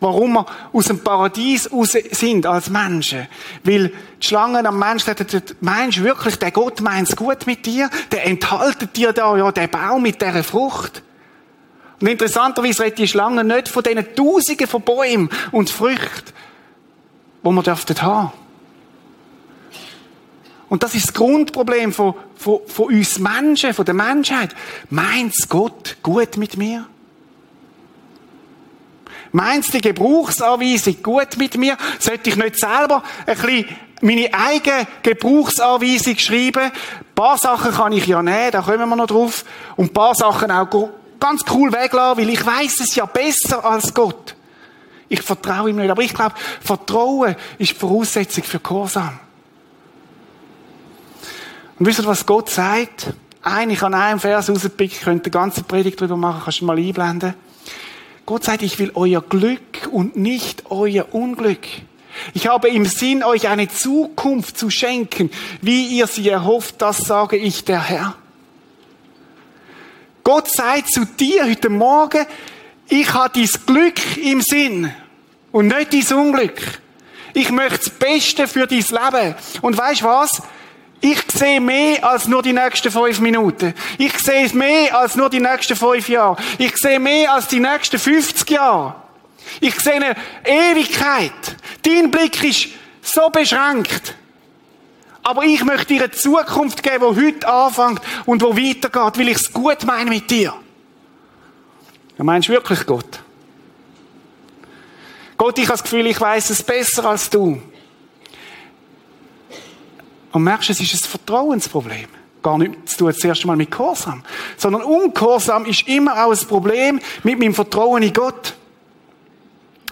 Warum 0.00 0.32
wir 0.32 0.46
aus 0.72 0.86
dem 0.86 1.04
Paradies 1.04 1.70
raus 1.70 1.94
sind 2.10 2.46
als 2.46 2.70
Menschen. 2.70 3.28
Weil 3.62 3.92
die 4.20 4.26
Schlangen 4.26 4.66
am 4.66 4.78
Mensch 4.78 5.04
sagten, 5.04 5.42
meinst 5.60 5.98
du 5.98 6.04
wirklich, 6.04 6.36
der 6.36 6.50
Gott 6.50 6.80
meint 6.80 7.08
es 7.08 7.16
gut 7.16 7.46
mit 7.46 7.66
dir? 7.66 7.90
Der 8.10 8.26
enthaltet 8.26 8.96
dir 8.96 9.12
da 9.12 9.36
ja 9.36 9.52
den 9.52 9.68
Baum 9.68 10.02
mit 10.02 10.20
dieser 10.20 10.42
Frucht. 10.42 11.02
Und 12.00 12.06
interessanterweise 12.06 12.84
redet 12.84 12.98
die 12.98 13.08
Schlange 13.08 13.44
nicht 13.44 13.68
von 13.68 13.82
diesen 13.82 14.14
Tausenden 14.14 14.66
von 14.66 14.80
Bäumen 14.80 15.28
und 15.52 15.68
Früchten, 15.68 16.32
die 17.44 17.50
wir 17.50 17.62
dürften 17.62 18.00
haben. 18.00 18.32
Und 20.70 20.82
das 20.82 20.94
ist 20.94 21.08
das 21.08 21.14
Grundproblem 21.14 21.92
von, 21.92 22.14
von, 22.36 22.60
von 22.66 22.86
uns 22.86 23.18
Menschen, 23.18 23.74
von 23.74 23.84
der 23.84 23.92
Menschheit. 23.92 24.54
Meint 24.88 25.34
Gott 25.48 25.96
gut 26.02 26.38
mit 26.38 26.56
mir? 26.56 26.86
Meinst 29.32 29.72
die 29.72 29.80
Gebrauchsanweisung 29.80 31.02
gut 31.02 31.36
mit 31.36 31.56
mir? 31.56 31.76
Sollte 31.98 32.30
ich 32.30 32.36
nicht 32.36 32.58
selber 32.58 33.02
ein 33.26 33.36
bisschen 33.36 33.66
meine 34.00 34.32
eigene 34.34 34.86
Gebrauchsanweisung 35.02 36.18
schreiben? 36.18 36.64
Ein 36.64 37.14
paar 37.14 37.38
Sachen 37.38 37.72
kann 37.72 37.92
ich 37.92 38.06
ja 38.06 38.22
nehmen, 38.22 38.50
da 38.50 38.62
kommen 38.62 38.88
wir 38.88 38.96
noch 38.96 39.06
drauf. 39.06 39.44
Und 39.76 39.90
ein 39.90 39.94
paar 39.94 40.14
Sachen 40.14 40.50
auch 40.50 40.90
ganz 41.20 41.44
cool 41.52 41.72
weglassen, 41.72 42.22
weil 42.22 42.30
ich 42.30 42.44
weiß 42.44 42.80
es 42.80 42.96
ja 42.96 43.06
besser 43.06 43.64
als 43.64 43.94
Gott. 43.94 44.34
Ich 45.08 45.22
vertraue 45.22 45.70
ihm 45.70 45.76
nicht. 45.76 45.90
Aber 45.90 46.02
ich 46.02 46.14
glaube, 46.14 46.34
Vertrauen 46.60 47.36
ist 47.58 47.72
die 47.72 47.74
Voraussetzung 47.74 48.44
für 48.44 48.60
Gehorsam. 48.60 49.18
Und 51.78 51.86
wisst 51.86 51.98
ihr, 51.98 52.06
was 52.06 52.24
Gott 52.24 52.48
sagt? 52.48 53.12
Ein, 53.42 53.70
ich 53.70 53.80
kann 53.80 53.94
einen 53.94 54.20
Vers 54.20 54.50
rauspicken, 54.50 54.84
ich 54.86 55.00
könnte 55.00 55.24
eine 55.24 55.30
ganze 55.30 55.62
Predigt 55.64 56.00
darüber 56.00 56.16
machen, 56.16 56.42
kannst 56.44 56.60
du 56.60 56.64
mal 56.66 56.76
einblenden. 56.76 57.34
Gott 58.30 58.44
sagt, 58.44 58.62
ich 58.62 58.78
will 58.78 58.92
euer 58.94 59.22
Glück 59.22 59.88
und 59.90 60.14
nicht 60.14 60.70
euer 60.70 61.12
Unglück. 61.12 61.66
Ich 62.32 62.46
habe 62.46 62.68
im 62.68 62.84
Sinn, 62.84 63.24
euch 63.24 63.48
eine 63.48 63.66
Zukunft 63.66 64.56
zu 64.56 64.70
schenken, 64.70 65.32
wie 65.62 65.88
ihr 65.88 66.06
sie 66.06 66.28
erhofft, 66.28 66.76
das 66.78 66.98
sage 66.98 67.36
ich 67.36 67.64
der 67.64 67.82
Herr. 67.82 68.14
Gott 70.22 70.48
sagt 70.48 70.92
zu 70.92 71.06
dir 71.06 71.44
heute 71.44 71.70
Morgen, 71.70 72.24
ich 72.88 73.12
habe 73.12 73.32
dein 73.34 73.48
Glück 73.66 74.16
im 74.18 74.42
Sinn 74.42 74.94
und 75.50 75.66
nicht 75.66 75.92
dein 75.92 76.16
Unglück. 76.16 76.60
Ich 77.34 77.50
möchte 77.50 77.78
das 77.78 77.90
Beste 77.90 78.46
für 78.46 78.68
dein 78.68 78.78
Leben. 78.78 79.34
Und 79.60 79.76
weißt 79.76 80.04
was? 80.04 80.40
Ich 81.00 81.22
sehe 81.32 81.60
mehr 81.60 82.04
als 82.04 82.28
nur 82.28 82.42
die 82.42 82.52
nächsten 82.52 82.90
fünf 82.90 83.20
Minuten. 83.20 83.74
Ich 83.96 84.18
sehe 84.18 84.48
mehr 84.52 84.98
als 84.98 85.16
nur 85.16 85.30
die 85.30 85.40
nächsten 85.40 85.76
fünf 85.76 86.08
Jahre. 86.08 86.36
Ich 86.58 86.76
sehe 86.76 87.00
mehr 87.00 87.32
als 87.32 87.48
die 87.48 87.60
nächsten 87.60 87.98
50 87.98 88.50
Jahre. 88.50 88.96
Ich 89.60 89.74
sehe 89.80 89.94
eine 89.94 90.14
Ewigkeit. 90.44 91.32
Dein 91.82 92.10
Blick 92.10 92.42
ist 92.44 92.68
so 93.02 93.30
beschränkt. 93.30 94.14
Aber 95.22 95.44
ich 95.44 95.64
möchte 95.64 95.86
dir 95.86 96.04
eine 96.04 96.10
Zukunft 96.10 96.82
geben, 96.82 97.14
die 97.14 97.26
heute 97.26 97.48
anfängt 97.48 98.00
und 98.26 98.42
wo 98.42 98.56
weitergeht, 98.56 99.18
weil 99.18 99.28
ich 99.28 99.36
es 99.36 99.52
gut 99.52 99.84
meine 99.84 100.10
mit 100.10 100.30
dir. 100.30 100.54
Du 102.16 102.24
meinst 102.24 102.48
wirklich 102.48 102.84
Gott? 102.86 103.20
Gott, 105.36 105.58
ich 105.58 105.64
habe 105.64 105.72
das 105.72 105.82
Gefühl, 105.82 106.06
ich 106.06 106.20
weiß 106.20 106.50
es 106.50 106.62
besser 106.62 107.04
als 107.06 107.30
du. 107.30 107.60
Und 110.32 110.44
merkst, 110.44 110.70
es 110.70 110.80
ist 110.80 110.94
ein 110.94 111.10
Vertrauensproblem. 111.10 112.08
Gar 112.42 112.58
nicht 112.58 112.88
zu 112.88 112.98
tun, 112.98 113.14
erste 113.22 113.46
Mal 113.46 113.56
mit 113.56 113.70
Gehorsam. 113.70 114.22
Sondern 114.56 114.82
Ungehorsam 114.82 115.66
ist 115.66 115.86
immer 115.88 116.24
auch 116.24 116.30
ein 116.30 116.46
Problem 116.46 117.00
mit 117.22 117.38
meinem 117.38 117.54
Vertrauen 117.54 118.02
in 118.02 118.12
Gott. 118.12 118.54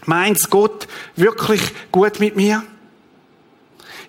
Meint 0.07 0.49
Gott 0.49 0.89
wirklich 1.17 1.61
gut 1.93 2.19
mit 2.21 2.37
mir? 2.37 2.63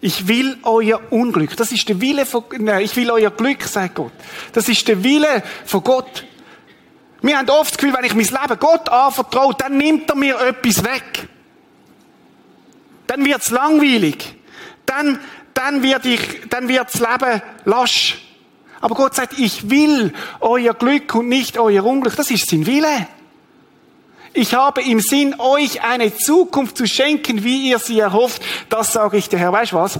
Ich 0.02 0.28
will 0.30 0.58
euer 0.64 1.02
Unglück. 1.10 1.58
Das 1.58 1.74
ist 1.74 1.90
der 1.90 2.00
Wille 2.00 2.26
von, 2.26 2.46
nein, 2.58 2.86
ich 2.86 2.96
will 2.96 3.12
euer 3.12 3.32
Glück, 3.32 3.64
sagt 3.64 3.96
Gott. 3.96 4.14
Das 4.54 4.70
ist 4.70 4.88
der 4.88 5.04
Wille 5.04 5.44
von 5.66 5.84
Gott. 5.84 6.26
Wir 7.22 7.38
haben 7.38 7.50
oft 7.50 7.72
das 7.72 7.78
Gefühl, 7.78 7.94
wenn 7.98 8.06
ich 8.06 8.16
mein 8.16 8.42
Leben 8.42 8.60
Gott 8.60 8.88
anvertraue, 8.88 9.54
dann 9.58 9.78
nimmt 9.78 10.10
er 10.10 10.16
mir 10.16 10.40
etwas 10.40 10.84
weg. 10.86 11.28
Dann 13.08 13.26
wird's 13.26 13.50
langweilig. 13.50 14.36
Dann 14.86 15.20
dann 15.60 15.84
wird 15.84 16.06
ich, 16.06 16.22
dann 16.50 16.70
wird 16.70 16.88
das 16.94 17.02
Leben 17.02 17.42
lasch. 17.66 18.18
Aber 18.82 18.96
Gott 18.96 19.16
sagt, 19.16 19.38
ich 19.38 19.70
will 19.70 20.14
euer 20.40 20.74
Glück 20.74 21.14
und 21.16 21.28
nicht 21.28 21.58
euer 21.58 21.84
Unglück. 21.84 22.16
Das 22.16 22.32
ist 22.32 22.50
sein 22.50 22.66
Wille. 22.66 23.08
Ich 24.34 24.54
habe 24.54 24.82
im 24.82 25.02
Sinn, 25.02 25.36
euch 25.38 25.82
eine 25.82 26.16
Zukunft 26.16 26.78
zu 26.78 26.88
schenken, 26.88 27.44
wie 27.44 27.70
ihr 27.70 27.80
sie 27.80 28.00
erhofft. 28.00 28.42
Das 28.70 28.94
sage 28.94 29.18
ich 29.18 29.28
der 29.28 29.40
Herr. 29.40 29.52
Weißt 29.52 29.74
du 29.74 29.76
was? 29.76 30.00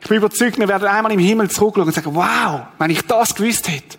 Ich 0.00 0.08
bin 0.08 0.18
überzeugt, 0.18 0.58
wir 0.58 0.68
werden 0.68 0.88
einmal 0.88 1.12
im 1.12 1.18
Himmel 1.18 1.50
zurückschauen 1.50 1.88
und 1.88 1.94
sagen, 1.94 2.14
wow, 2.14 2.62
wenn 2.78 2.90
ich 2.90 3.02
das 3.02 3.34
gewusst 3.34 3.68
hätte. 3.68 3.98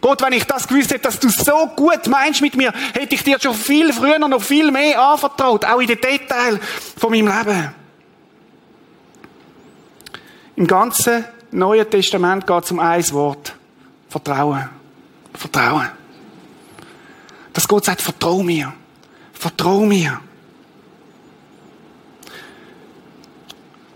Gott, 0.00 0.22
wenn 0.22 0.34
ich 0.34 0.44
das 0.44 0.68
gewusst 0.68 0.90
hätte, 0.90 1.02
dass 1.02 1.18
du 1.18 1.28
so 1.28 1.68
gut 1.74 2.06
meinst 2.08 2.42
mit 2.42 2.54
mir, 2.54 2.72
hätte 2.92 3.14
ich 3.14 3.24
dir 3.24 3.40
schon 3.40 3.54
viel 3.54 3.92
früher 3.92 4.18
noch 4.18 4.42
viel 4.42 4.70
mehr 4.70 5.00
anvertraut, 5.00 5.64
auch 5.64 5.80
in 5.80 5.86
den 5.86 6.00
Details 6.00 6.60
von 6.98 7.10
meinem 7.10 7.26
Leben. 7.26 7.85
Im 10.56 10.66
ganzen 10.66 11.24
Neuen 11.50 11.88
Testament 11.88 12.46
geht 12.46 12.64
es 12.64 12.70
um 12.70 12.80
ein 12.80 13.10
Wort. 13.12 13.54
Vertrauen. 14.08 14.68
Vertrauen. 15.34 15.88
Dass 17.52 17.68
Gott 17.68 17.84
sagt, 17.84 18.00
vertrau 18.00 18.42
mir. 18.42 18.72
Vertrau 19.32 19.80
mir. 19.84 20.20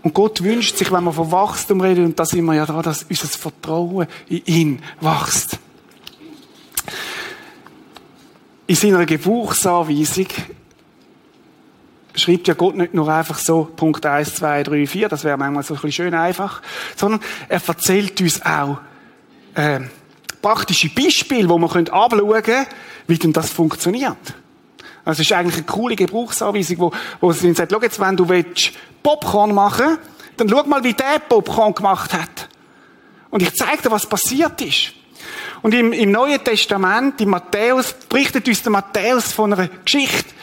Und 0.03 0.13
Gott 0.13 0.41
wünscht 0.43 0.77
sich, 0.77 0.91
wenn 0.91 1.03
wir 1.03 1.13
von 1.13 1.31
Wachstum 1.31 1.81
reden, 1.81 2.05
und 2.05 2.19
da 2.19 2.25
sind 2.25 2.45
wir 2.45 2.55
ja 2.55 2.65
dran, 2.65 2.81
dass 2.81 3.03
unser 3.03 3.27
Vertrauen 3.27 4.07
in 4.27 4.45
ihn 4.45 4.83
wächst. 4.99 5.59
In 8.65 8.75
seiner 8.75 9.05
Gebrauchsanweisung 9.05 10.27
schreibt 12.15 12.47
ja 12.47 12.53
Gott 12.53 12.75
nicht 12.75 12.93
nur 12.93 13.07
einfach 13.09 13.37
so 13.37 13.69
Punkt 13.75 14.05
1, 14.05 14.35
2, 14.35 14.63
3, 14.63 14.87
4, 14.87 15.09
das 15.09 15.23
wäre 15.23 15.37
manchmal 15.37 15.63
so 15.63 15.73
ein 15.73 15.81
bisschen 15.81 15.91
schön 15.91 16.13
einfach, 16.13 16.61
sondern 16.95 17.21
er 17.47 17.61
erzählt 17.65 18.19
uns 18.21 18.41
auch 18.45 18.79
äh, 19.55 19.79
praktische 20.41 20.89
Beispiele, 20.89 21.49
wo 21.49 21.57
wir 21.57 21.93
abschauen 21.93 22.43
können, 22.43 22.67
wie 23.07 23.17
denn 23.17 23.33
das 23.33 23.49
funktioniert. 23.49 24.35
Also 25.03 25.21
es 25.21 25.27
ist 25.27 25.33
eigentlich 25.33 25.57
eine 25.57 25.65
coole 25.65 25.95
Gebrauchsanweisung, 25.95 26.77
wo, 26.79 26.91
wo 27.19 27.31
sie 27.31 27.53
sagt, 27.53 27.71
schau 27.71 27.81
jetzt, 27.81 27.99
wenn 27.99 28.17
du 28.17 28.27
willst 28.29 28.71
Popcorn 29.01 29.53
machen 29.53 29.97
dann 30.41 30.49
schau 30.49 30.63
mal, 30.63 30.83
wie 30.83 30.93
der 30.93 31.19
Popcorn 31.19 31.73
gemacht 31.73 32.13
hat. 32.13 32.49
Und 33.29 33.43
ich 33.43 33.53
zeige 33.53 33.83
dir, 33.83 33.91
was 33.91 34.07
passiert 34.07 34.59
ist. 34.61 34.93
Und 35.61 35.73
im, 35.73 35.93
im 35.93 36.11
Neuen 36.11 36.43
Testament, 36.43 37.21
im 37.21 37.29
Matthäus, 37.29 37.93
berichtet 38.09 38.47
uns 38.47 38.63
der 38.63 38.71
Matthäus 38.71 39.31
von 39.31 39.53
einer 39.53 39.67
Geschichte, 39.67 40.33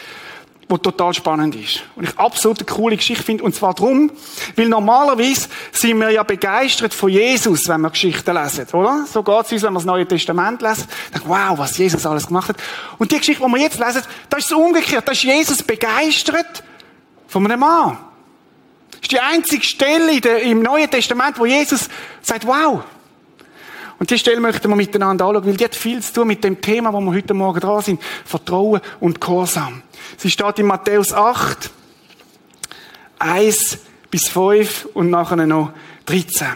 wo 0.68 0.76
total 0.76 1.14
spannend 1.14 1.54
ist. 1.54 1.82
Und 1.96 2.04
ich 2.04 2.18
absolut 2.18 2.58
eine 2.58 2.66
coole 2.66 2.96
Geschichte 2.96 3.25
finde. 3.25 3.44
Und 3.44 3.54
zwar 3.54 3.75
darum, 3.75 4.10
weil 4.54 4.68
normalerweise 4.68 5.48
sind 5.72 5.98
wir 5.98 6.10
ja 6.10 6.22
begeistert 6.22 6.92
von 6.92 7.08
Jesus, 7.08 7.66
wenn 7.68 7.80
wir 7.80 7.90
Geschichten 7.90 8.37
lesen, 8.37 8.66
oder? 8.72 9.06
So 9.10 9.22
geht's 9.22 9.50
uns, 9.52 9.62
wenn 9.62 9.72
wir 9.72 9.78
das 9.78 9.87
Neue 9.87 10.06
Testament 10.06 10.60
lesen. 10.60 10.84
Denken, 11.14 11.28
wow, 11.28 11.58
was 11.58 11.78
Jesus 11.78 12.04
alles 12.04 12.26
gemacht 12.26 12.50
hat. 12.50 12.56
Und 12.98 13.10
die 13.10 13.18
Geschichte, 13.18 13.42
die 13.42 13.50
wir 13.50 13.60
jetzt 13.60 13.78
lesen, 13.78 14.02
da 14.28 14.37
ist 14.37 14.46
es 14.46 14.52
umgekehrt. 14.52 15.08
Da 15.08 15.12
ist 15.12 15.22
Jesus 15.22 15.62
begeistert 15.62 16.62
von 17.26 17.44
einem 17.46 17.60
Mann. 17.60 17.98
Das 18.90 19.00
ist 19.00 19.12
die 19.12 19.20
einzige 19.20 19.64
Stelle 19.64 20.18
im 20.42 20.60
Neuen 20.60 20.90
Testament, 20.90 21.38
wo 21.38 21.46
Jesus 21.46 21.88
sagt, 22.20 22.46
wow, 22.46 22.82
und 23.98 24.10
die 24.10 24.18
Stelle 24.18 24.40
möchten 24.40 24.68
wir 24.68 24.76
miteinander 24.76 25.24
anschauen, 25.24 25.46
weil 25.46 25.56
die 25.56 25.64
hat 25.64 25.74
viel 25.74 26.00
zu 26.02 26.12
tun 26.12 26.28
mit 26.28 26.44
dem 26.44 26.60
Thema, 26.60 26.92
wo 26.92 27.00
wir 27.00 27.12
heute 27.12 27.34
Morgen 27.34 27.60
dran 27.60 27.82
sind. 27.82 28.00
Vertrauen 28.24 28.80
und 29.00 29.20
Gehorsam. 29.20 29.82
Sie 30.16 30.30
steht 30.30 30.58
in 30.58 30.66
Matthäus 30.66 31.12
8, 31.12 31.70
1 33.18 33.78
bis 34.10 34.28
5 34.28 34.88
und 34.94 35.10
nachher 35.10 35.36
noch 35.36 35.72
13. 36.06 36.46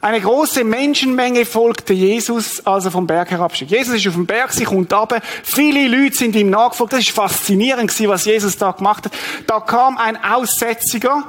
Eine 0.00 0.20
große 0.20 0.64
Menschenmenge 0.64 1.44
folgte 1.44 1.92
Jesus, 1.92 2.66
als 2.66 2.86
er 2.86 2.90
vom 2.90 3.06
Berg 3.06 3.30
herabstieg. 3.30 3.70
Jesus 3.70 3.94
ist 3.94 4.08
auf 4.08 4.14
dem 4.14 4.26
Berg, 4.26 4.52
sie 4.52 4.64
kommt 4.64 4.92
runter. 4.92 5.20
Viele 5.44 5.86
Leute 5.86 6.16
sind 6.16 6.34
ihm 6.34 6.50
nachgefolgt. 6.50 6.94
Das 6.94 7.00
ist 7.00 7.10
faszinierend 7.10 7.92
was 8.08 8.24
Jesus 8.24 8.58
da 8.58 8.72
gemacht 8.72 9.04
hat. 9.04 9.12
Da 9.46 9.60
kam 9.60 9.98
ein 9.98 10.18
Aussätziger, 10.24 11.22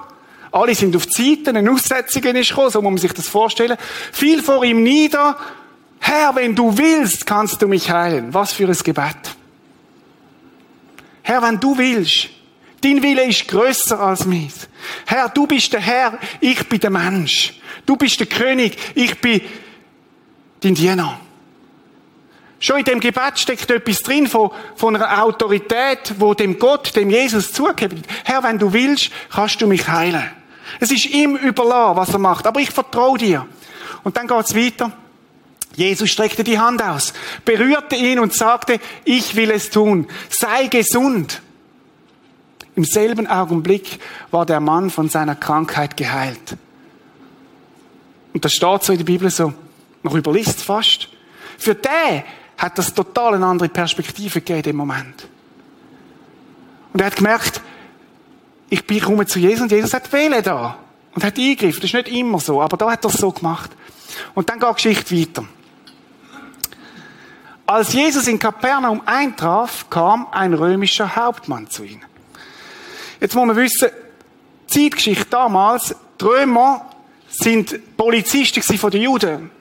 alle 0.53 0.75
sind 0.75 0.95
auf 0.95 1.05
Seite, 1.09 1.49
eine 1.49 1.69
Aussetzung 1.71 2.23
ist 2.23 2.49
gekommen, 2.49 2.69
so 2.69 2.81
muss 2.81 2.91
man 2.91 2.97
sich 2.99 3.11
das 3.11 3.27
vorstellen. 3.27 3.75
Fiel 4.11 4.41
vor 4.43 4.63
ihm 4.63 4.83
nieder. 4.83 5.35
Herr, 5.99 6.35
wenn 6.35 6.55
du 6.55 6.77
willst, 6.77 7.25
kannst 7.25 7.61
du 7.61 7.67
mich 7.67 7.89
heilen. 7.89 8.33
Was 8.33 8.53
für 8.53 8.67
ein 8.67 8.77
Gebet. 8.83 9.17
Herr, 11.23 11.41
wenn 11.41 11.59
du 11.59 11.75
willst, 11.75 12.29
dein 12.81 13.01
Wille 13.01 13.25
ist 13.25 13.47
größer 13.47 13.99
als 13.99 14.25
mein. 14.25 14.53
Herr, 15.07 15.29
du 15.29 15.47
bist 15.47 15.73
der 15.73 15.79
Herr, 15.79 16.19
ich 16.39 16.69
bin 16.69 16.79
der 16.79 16.91
Mensch. 16.91 17.59
Du 17.87 17.95
bist 17.95 18.19
der 18.19 18.27
König, 18.27 18.77
ich 18.93 19.19
bin 19.19 19.41
dein 20.59 20.75
Diener. 20.75 21.19
Schon 22.59 22.77
in 22.77 22.85
dem 22.85 22.99
Gebet 22.99 23.39
steckt 23.39 23.71
etwas 23.71 24.03
drin 24.03 24.27
von, 24.27 24.51
von 24.75 24.95
einer 24.95 25.23
Autorität, 25.23 26.13
wo 26.19 26.35
dem 26.35 26.59
Gott, 26.59 26.95
dem 26.95 27.09
Jesus 27.09 27.51
zugegeben 27.51 28.03
Herr, 28.23 28.43
wenn 28.43 28.59
du 28.59 28.71
willst, 28.71 29.09
kannst 29.31 29.59
du 29.61 29.67
mich 29.67 29.87
heilen. 29.87 30.42
Es 30.79 30.91
ist 30.91 31.05
ihm 31.05 31.35
überlassen, 31.35 31.97
was 31.97 32.09
er 32.13 32.19
macht. 32.19 32.47
Aber 32.47 32.59
ich 32.59 32.71
vertraue 32.71 33.17
dir. 33.17 33.45
Und 34.03 34.17
dann 34.17 34.27
geht's 34.27 34.55
weiter. 34.55 34.91
Jesus 35.75 36.11
streckte 36.11 36.43
die 36.43 36.59
Hand 36.59 36.83
aus, 36.83 37.13
berührte 37.45 37.95
ihn 37.95 38.19
und 38.19 38.33
sagte, 38.33 38.79
ich 39.05 39.35
will 39.35 39.49
es 39.49 39.71
tun, 39.71 40.07
sei 40.29 40.67
gesund. 40.67 41.41
Im 42.75 42.83
selben 42.83 43.27
Augenblick 43.27 43.99
war 44.31 44.45
der 44.45 44.59
Mann 44.59 44.89
von 44.89 45.09
seiner 45.09 45.35
Krankheit 45.35 45.97
geheilt. 45.97 46.57
Und 48.33 48.45
das 48.45 48.53
steht 48.53 48.83
so 48.83 48.91
in 48.93 48.99
der 48.99 49.05
Bibel 49.05 49.29
so, 49.29 49.53
man 50.01 50.15
überliest 50.15 50.61
fast. 50.61 51.07
Für 51.57 51.75
den 51.75 52.23
hat 52.57 52.77
das 52.77 52.93
total 52.93 53.35
eine 53.35 53.45
andere 53.45 53.69
Perspektive 53.69 54.41
gegeben 54.41 54.71
im 54.71 54.75
Moment. 54.75 55.27
Und 56.93 56.99
er 56.99 57.07
hat 57.07 57.15
gemerkt, 57.15 57.61
ich 58.73 59.03
komme 59.03 59.25
zu 59.27 59.37
Jesus 59.37 59.61
und 59.61 59.71
Jesus 59.71 59.93
hat 59.93 60.11
Wähle 60.11 60.41
da. 60.41 60.77
Und 61.13 61.23
hat 61.23 61.37
eingegriffen. 61.37 61.81
Das 61.81 61.89
ist 61.89 61.93
nicht 61.93 62.07
immer 62.07 62.39
so, 62.39 62.59
aber 62.59 62.75
da 62.75 62.91
hat 62.91 63.05
er 63.05 63.11
es 63.11 63.17
so 63.17 63.31
gemacht. 63.31 63.69
Und 64.33 64.49
dann 64.49 64.59
geht 64.59 64.69
die 64.69 64.73
Geschichte 64.73 65.15
weiter. 65.15 65.45
Als 67.67 67.93
Jesus 67.93 68.27
in 68.27 68.39
Kapernaum 68.39 69.01
eintraf, 69.05 69.89
kam 69.89 70.27
ein 70.31 70.53
römischer 70.53 71.15
Hauptmann 71.15 71.69
zu 71.69 71.83
ihnen. 71.83 72.03
Jetzt 73.19 73.35
muss 73.35 73.45
man 73.45 73.55
wissen, 73.55 73.89
die 74.69 74.89
Zeitgeschichte 74.89 75.27
damals, 75.29 75.95
die 76.19 76.25
Römer 76.25 76.89
sind 77.29 77.95
Polizisten 77.95 78.77
von 78.77 78.91
den 78.91 79.03
Juden. 79.03 79.51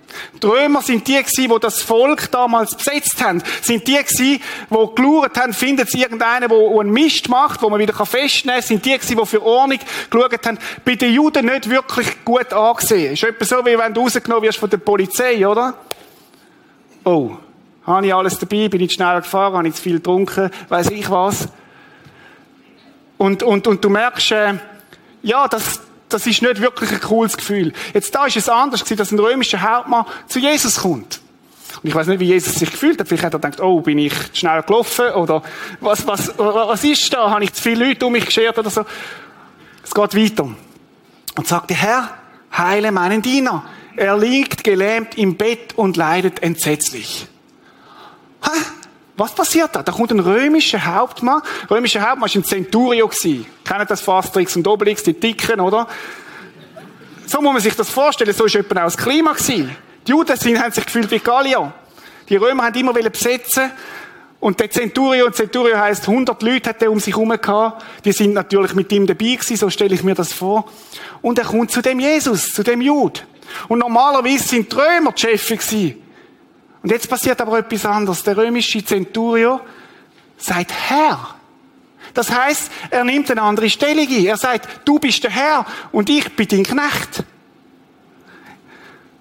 Die 0.42 0.46
Römer 0.46 0.82
sind 0.82 1.06
die 1.06 1.16
gewesen, 1.16 1.52
die 1.52 1.60
das 1.60 1.82
Volk 1.82 2.30
damals 2.30 2.74
besetzt 2.74 3.22
haben. 3.22 3.42
Sind 3.60 3.86
die 3.86 3.96
gewesen, 3.96 4.40
die 4.70 4.94
geschaut 4.94 5.36
haben, 5.38 5.52
findet 5.52 5.90
sie 5.90 6.00
irgendeinen, 6.02 6.48
der 6.48 6.58
einen 6.58 6.90
Mist 6.90 7.28
macht, 7.28 7.62
wo 7.62 7.70
man 7.70 7.80
wieder 7.80 7.94
festnehmen 8.04 8.60
kann. 8.60 8.66
Sind 8.66 8.84
die 8.84 8.92
gewesen, 8.92 9.18
die 9.18 9.26
für 9.26 9.42
Ordnung 9.42 9.78
geschaut 10.10 10.46
haben. 10.46 10.58
Bei 10.84 10.94
den 10.94 11.12
Juden 11.12 11.46
nicht 11.46 11.68
wirklich 11.68 12.24
gut 12.24 12.52
angesehen. 12.52 13.12
Ist 13.14 13.24
etwa 13.24 13.44
so, 13.44 13.64
wie 13.64 13.78
wenn 13.78 13.94
du 13.94 14.02
rausgenommen 14.02 14.42
wirst 14.42 14.58
von 14.58 14.70
der 14.70 14.78
Polizei, 14.78 15.46
oder? 15.46 15.74
Oh. 17.04 17.32
Habe 17.84 18.06
ich 18.06 18.14
alles 18.14 18.38
dabei? 18.38 18.68
Bin 18.68 18.80
ich 18.80 18.92
schneller 18.92 19.22
gefahren? 19.22 19.54
Habe 19.54 19.68
ich 19.68 19.74
zu 19.74 19.82
viel 19.82 19.96
getrunken? 19.96 20.50
Weiß 20.68 20.90
ich 20.90 21.10
was? 21.10 21.48
Und, 23.18 23.42
und, 23.42 23.66
und 23.66 23.84
du 23.84 23.88
merkst, 23.88 24.32
äh, 24.32 24.54
ja, 25.22 25.48
das, 25.48 25.80
das 26.12 26.26
ist 26.26 26.42
nicht 26.42 26.60
wirklich 26.60 26.92
ein 26.92 27.00
cooles 27.00 27.36
Gefühl. 27.36 27.72
Jetzt 27.94 28.14
da 28.14 28.26
ist 28.26 28.36
es 28.36 28.48
anders 28.48 28.84
gewesen, 28.84 28.98
dass 28.98 29.12
ein 29.12 29.18
römischer 29.18 29.62
Hauptmann 29.62 30.06
zu 30.26 30.38
Jesus 30.38 30.80
kommt. 30.80 31.20
Und 31.82 31.88
ich 31.88 31.94
weiß 31.94 32.06
nicht, 32.06 32.20
wie 32.20 32.26
Jesus 32.26 32.54
sich 32.54 32.70
gefühlt 32.70 33.00
hat. 33.00 33.08
Vielleicht 33.08 33.24
hat 33.24 33.34
er 33.34 33.40
gedacht, 33.40 33.60
oh, 33.60 33.80
bin 33.80 33.98
ich 33.98 34.12
schnell 34.34 34.62
gelaufen? 34.62 35.10
Oder 35.14 35.42
was, 35.80 36.06
was, 36.06 36.32
was 36.38 36.84
ist 36.84 37.12
da? 37.12 37.30
Habe 37.30 37.44
ich 37.44 37.52
zu 37.52 37.62
viele 37.62 37.88
Leute 37.88 38.06
um 38.06 38.12
mich 38.12 38.26
geschert 38.26 38.58
oder 38.58 38.70
so? 38.70 38.84
Es 39.82 39.92
geht 39.92 40.14
weiter. 40.14 40.54
Und 41.34 41.46
sagte, 41.46 41.74
Herr, 41.74 42.10
heile 42.56 42.92
meinen 42.92 43.22
Diener. 43.22 43.64
Er 43.96 44.16
liegt 44.16 44.64
gelähmt 44.64 45.18
im 45.18 45.36
Bett 45.36 45.74
und 45.76 45.96
leidet 45.96 46.42
entsetzlich. 46.42 47.26
Hä? 48.42 48.50
Was 49.16 49.34
passiert 49.34 49.74
da? 49.74 49.82
Da 49.82 49.92
kommt 49.92 50.10
ein 50.10 50.20
römischer 50.20 50.84
Hauptmann. 50.84 51.42
Römischer 51.70 52.00
Hauptmann 52.00 52.30
war 52.30 52.36
ein 52.36 52.44
Centurio. 52.44 53.08
Kennen 53.08 53.86
das 53.86 54.00
Fastrix 54.00 54.56
und 54.56 54.66
Obelix, 54.66 55.02
die 55.02 55.12
Dicken, 55.12 55.60
oder? 55.60 55.86
So 57.26 57.40
muss 57.40 57.52
man 57.52 57.62
sich 57.62 57.74
das 57.74 57.90
vorstellen. 57.90 58.32
So 58.32 58.44
war 58.44 58.54
etwa 58.54 58.80
auch 58.80 58.84
das 58.84 58.96
Klima. 58.96 59.34
Die 59.46 60.10
Juden 60.10 60.58
haben 60.58 60.72
sich 60.72 60.84
gefühlt 60.84 61.10
wie 61.10 61.18
Gallier. 61.18 61.72
Die 62.28 62.36
Römer 62.36 62.64
haben 62.64 62.74
immer 62.74 62.92
besetzen 62.92 63.70
und 64.42 64.58
der 64.58 64.68
Centurio, 64.70 65.30
Centurio 65.30 65.78
heisst 65.78 66.08
100 66.08 66.42
Leute 66.42 66.70
hat 66.70 66.82
er 66.82 66.90
um 66.90 66.98
sich 66.98 67.14
herum 67.14 67.28
gehabt. 67.28 67.84
Die 68.04 68.10
sind 68.10 68.34
natürlich 68.34 68.74
mit 68.74 68.90
ihm 68.90 69.06
dabei 69.06 69.36
gewesen, 69.36 69.56
so 69.56 69.70
stelle 69.70 69.94
ich 69.94 70.02
mir 70.02 70.16
das 70.16 70.32
vor. 70.32 70.64
Und 71.20 71.38
er 71.38 71.44
kommt 71.44 71.70
zu 71.70 71.80
dem 71.80 72.00
Jesus, 72.00 72.48
zu 72.48 72.64
dem 72.64 72.80
Jud. 72.80 73.24
Und 73.68 73.78
normalerweise 73.78 74.48
sind 74.48 74.72
die 74.72 74.76
Römer 74.76 75.12
die 75.12 75.20
Chefs 75.20 75.46
gewesen. 75.46 76.01
Und 76.82 76.90
jetzt 76.90 77.08
passiert 77.08 77.40
aber 77.40 77.58
etwas 77.58 77.86
anderes. 77.86 78.22
Der 78.22 78.36
römische 78.36 78.84
Centurio 78.84 79.60
sagt 80.36 80.72
Herr. 80.88 81.36
Das 82.14 82.30
heißt, 82.30 82.70
er 82.90 83.04
nimmt 83.04 83.30
eine 83.30 83.42
andere 83.42 83.70
Stellung 83.70 84.06
ein. 84.06 84.26
Er 84.26 84.36
sagt, 84.36 84.86
du 84.86 84.98
bist 84.98 85.22
der 85.24 85.30
Herr 85.30 85.66
und 85.92 86.10
ich 86.10 86.34
bin 86.34 86.48
dein 86.48 86.64
Knecht. 86.64 87.24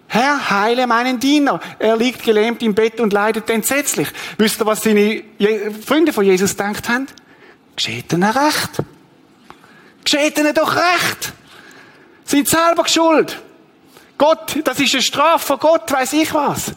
Herr, 0.08 0.50
heile 0.50 0.88
meinen 0.88 1.19
Diener. 1.19 1.62
Er 1.80 1.95
liegt 1.95 2.24
gelähmt 2.24 2.62
im 2.63 2.76
Bett 2.76 3.00
und 3.00 3.13
leidet 3.13 3.50
entsetzlich. 3.50 4.10
Wisst 4.38 4.62
ihr, 4.62 4.65
was 4.65 4.84
seine 4.84 5.24
Freunde 5.86 6.12
von 6.12 6.26
Jesus 6.26 6.58
denkt 6.58 6.89
haben? 6.89 7.08
Geschieht 7.78 8.12
ihnen 8.12 8.24
recht. 8.24 8.71
Geschieht 10.04 10.38
ihnen 10.38 10.54
doch 10.54 10.76
recht. 10.76 11.32
Sind 12.26 12.50
selber 12.50 12.86
schuld. 12.89 13.41
Gott, 14.17 14.58
das 14.65 14.80
ist 14.80 14.93
eine 14.93 15.02
Strafe 15.02 15.45
von 15.45 15.60
Gott, 15.60 15.89
weiß 15.89 16.12
ich 16.13 16.34
was. 16.34 16.74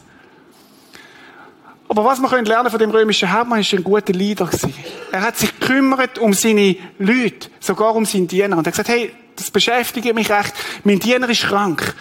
Aber 1.87 2.03
was 2.03 2.19
wir 2.19 2.29
können 2.29 2.45
lernen 2.45 2.69
von 2.69 2.79
dem 2.79 2.89
römischen 2.89 3.31
Hauptmann, 3.31 3.61
ist 3.61 3.73
ein 3.73 3.83
guter 3.83 4.13
Leader 4.13 4.45
gewesen. 4.45 4.73
Er 5.11 5.21
hat 5.21 5.37
sich 5.37 5.57
gekümmert 5.59 6.17
um 6.17 6.33
seine 6.33 6.75
Leute, 6.97 7.49
sogar 7.59 7.95
um 7.95 8.05
seinen 8.05 8.27
Diener. 8.27 8.57
Und 8.57 8.65
er 8.65 8.71
hat 8.71 8.77
gesagt, 8.77 8.89
hey, 8.89 9.13
das 9.35 9.51
beschäftigt 9.51 10.13
mich 10.15 10.31
recht. 10.31 10.53
Mein 10.83 10.99
Diener 10.99 11.29
ist 11.29 11.43
krank. 11.43 11.95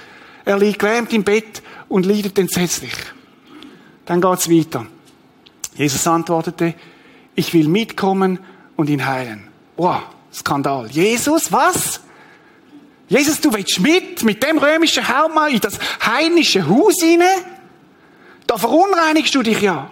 Er 0.44 0.58
liegt 0.58 0.78
gelähmt 0.78 1.12
im 1.12 1.24
Bett 1.24 1.62
und 1.88 2.06
leidet 2.06 2.38
entsetzlich. 2.38 2.94
Dann 4.06 4.20
geht's 4.20 4.50
weiter. 4.50 4.86
Jesus 5.74 6.06
antwortete, 6.06 6.74
ich 7.34 7.52
will 7.52 7.68
mitkommen 7.68 8.38
und 8.76 8.88
ihn 8.88 9.04
heilen. 9.04 9.48
Wow, 9.76 10.02
Skandal. 10.32 10.88
Jesus, 10.88 11.50
was? 11.50 12.00
Jesus, 13.08 13.40
du 13.40 13.52
willst 13.52 13.80
mit, 13.80 14.22
mit 14.22 14.42
dem 14.42 14.58
römischen 14.58 15.06
Hauptmann 15.06 15.52
in 15.52 15.60
das 15.60 15.78
heinische 16.04 16.66
Haus 16.68 16.94
hinein? 17.00 17.28
Da 18.46 18.58
verunreinigst 18.58 19.34
du 19.34 19.42
dich 19.42 19.60
ja. 19.60 19.90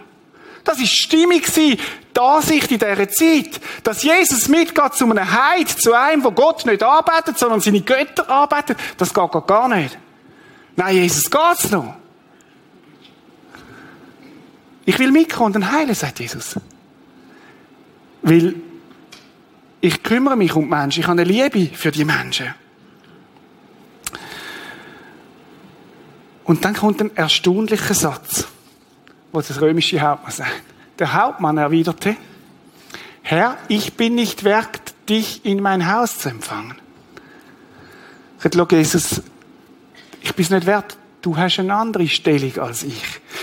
Das 0.64 0.78
ist 0.78 0.92
stimmig 0.92 1.52
die 1.52 1.78
Ansicht 2.18 2.70
in 2.70 2.78
dieser 2.78 3.08
Zeit, 3.08 3.60
dass 3.82 4.02
Jesus 4.02 4.48
mitgeht 4.48 4.94
zu 4.94 5.04
einem 5.04 5.32
Heid, 5.32 5.68
zu 5.68 5.92
einem, 5.92 6.22
wo 6.22 6.30
Gott 6.30 6.64
nicht 6.66 6.82
arbeitet, 6.82 7.38
sondern 7.38 7.60
seine 7.60 7.80
Götter 7.80 8.28
arbeitet. 8.28 8.78
Das 8.96 9.12
geht 9.12 9.46
gar 9.46 9.68
nicht. 9.68 9.98
Nein, 10.76 10.96
Jesus 10.96 11.30
geht's 11.30 11.70
noch. 11.70 11.96
Ich 14.84 14.98
will 14.98 15.10
mitkommen 15.10 15.54
und 15.54 15.72
heilen, 15.72 15.94
sagt 15.94 16.20
Jesus. 16.20 16.56
Weil 18.22 18.54
ich 19.80 20.02
kümmere 20.02 20.36
mich 20.36 20.54
um 20.54 20.64
die 20.64 20.70
Menschen. 20.70 21.00
Ich 21.00 21.08
habe 21.08 21.20
eine 21.20 21.30
Liebe 21.30 21.74
für 21.74 21.90
die 21.90 22.04
Menschen. 22.04 22.54
Und 26.44 26.64
dann 26.64 26.74
kommt 26.74 27.00
ein 27.00 27.16
erstaunlicher 27.16 27.94
Satz, 27.94 28.46
wo 29.32 29.40
das 29.40 29.60
römische 29.60 30.00
Hauptmann 30.00 30.32
sagt. 30.32 30.62
Der 30.98 31.12
Hauptmann 31.12 31.56
erwiderte, 31.56 32.16
Herr, 33.22 33.56
ich 33.68 33.94
bin 33.94 34.14
nicht 34.16 34.44
wert, 34.44 34.94
dich 35.08 35.44
in 35.44 35.62
mein 35.62 35.92
Haus 35.92 36.18
zu 36.18 36.28
empfangen. 36.28 36.74
Sagt 38.38 38.72
Jesus, 38.72 39.22
ich 40.20 40.34
bin 40.34 40.46
nicht 40.50 40.66
wert, 40.66 40.96
du 41.22 41.36
hast 41.36 41.58
eine 41.60 41.74
andere 41.74 42.08
Stellung 42.08 42.58
als 42.58 42.82
ich. 42.82 43.02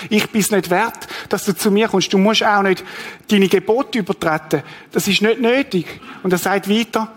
Ich 0.10 0.30
bin 0.30 0.46
nicht 0.52 0.70
wert, 0.70 1.08
dass 1.30 1.46
du 1.46 1.56
zu 1.56 1.72
mir 1.72 1.88
kommst. 1.88 2.12
Du 2.12 2.18
musst 2.18 2.44
auch 2.44 2.62
nicht 2.62 2.84
deine 3.30 3.48
Gebote 3.48 4.00
übertreten. 4.00 4.64
Das 4.92 5.08
ist 5.08 5.22
nicht 5.22 5.40
nötig. 5.40 6.02
Und 6.24 6.34
er 6.34 6.40
sagt 6.40 6.70
weiter, 6.70 7.12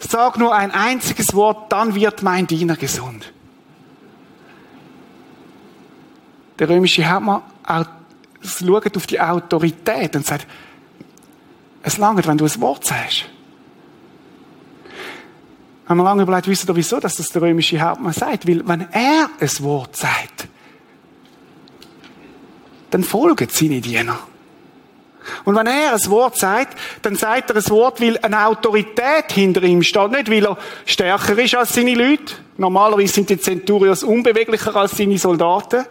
sag 0.00 0.38
nur 0.38 0.54
ein 0.54 0.72
einziges 0.72 1.34
Wort, 1.34 1.70
dann 1.70 1.94
wird 1.94 2.22
mein 2.22 2.46
Diener 2.46 2.76
gesund. 2.76 3.32
Der 6.58 6.68
römische 6.68 7.08
Hauptmann 7.08 7.42
schaut 8.42 8.96
auf 8.96 9.06
die 9.06 9.20
Autorität 9.20 10.16
und 10.16 10.26
sagt, 10.26 10.46
es 11.82 11.98
langt, 11.98 12.26
wenn 12.26 12.38
du 12.38 12.44
ein 12.44 12.60
Wort 12.60 12.84
sagst. 12.84 13.24
Haben 15.88 15.98
wir 15.98 16.04
lange 16.04 16.22
überlegt, 16.22 16.48
wisst 16.48 16.74
wieso, 16.74 17.00
dass 17.00 17.16
das 17.16 17.28
der 17.28 17.42
römische 17.42 17.80
Hauptmann 17.80 18.12
sagt? 18.12 18.46
Weil, 18.46 18.66
wenn 18.66 18.88
er 18.92 19.28
ein 19.40 19.50
Wort 19.60 19.96
sagt, 19.96 20.48
dann 22.90 23.02
folgen 23.02 23.48
seine 23.50 23.80
Diener. 23.80 24.18
Und 25.44 25.56
wenn 25.56 25.66
er 25.66 25.92
ein 25.92 26.10
Wort 26.10 26.36
sagt, 26.36 26.78
dann 27.02 27.16
sagt 27.16 27.50
er 27.50 27.56
ein 27.56 27.68
Wort, 27.68 28.00
weil 28.00 28.18
eine 28.18 28.46
Autorität 28.46 29.32
hinter 29.32 29.62
ihm 29.62 29.82
steht. 29.82 30.10
Nicht, 30.10 30.30
weil 30.30 30.46
er 30.46 30.58
stärker 30.84 31.38
ist 31.38 31.54
als 31.54 31.74
seine 31.74 31.94
Leute. 31.94 32.34
Normalerweise 32.56 33.14
sind 33.14 33.30
die 33.30 33.38
Centurios 33.38 34.02
unbeweglicher 34.02 34.74
als 34.74 34.96
seine 34.96 35.18
Soldaten 35.18 35.84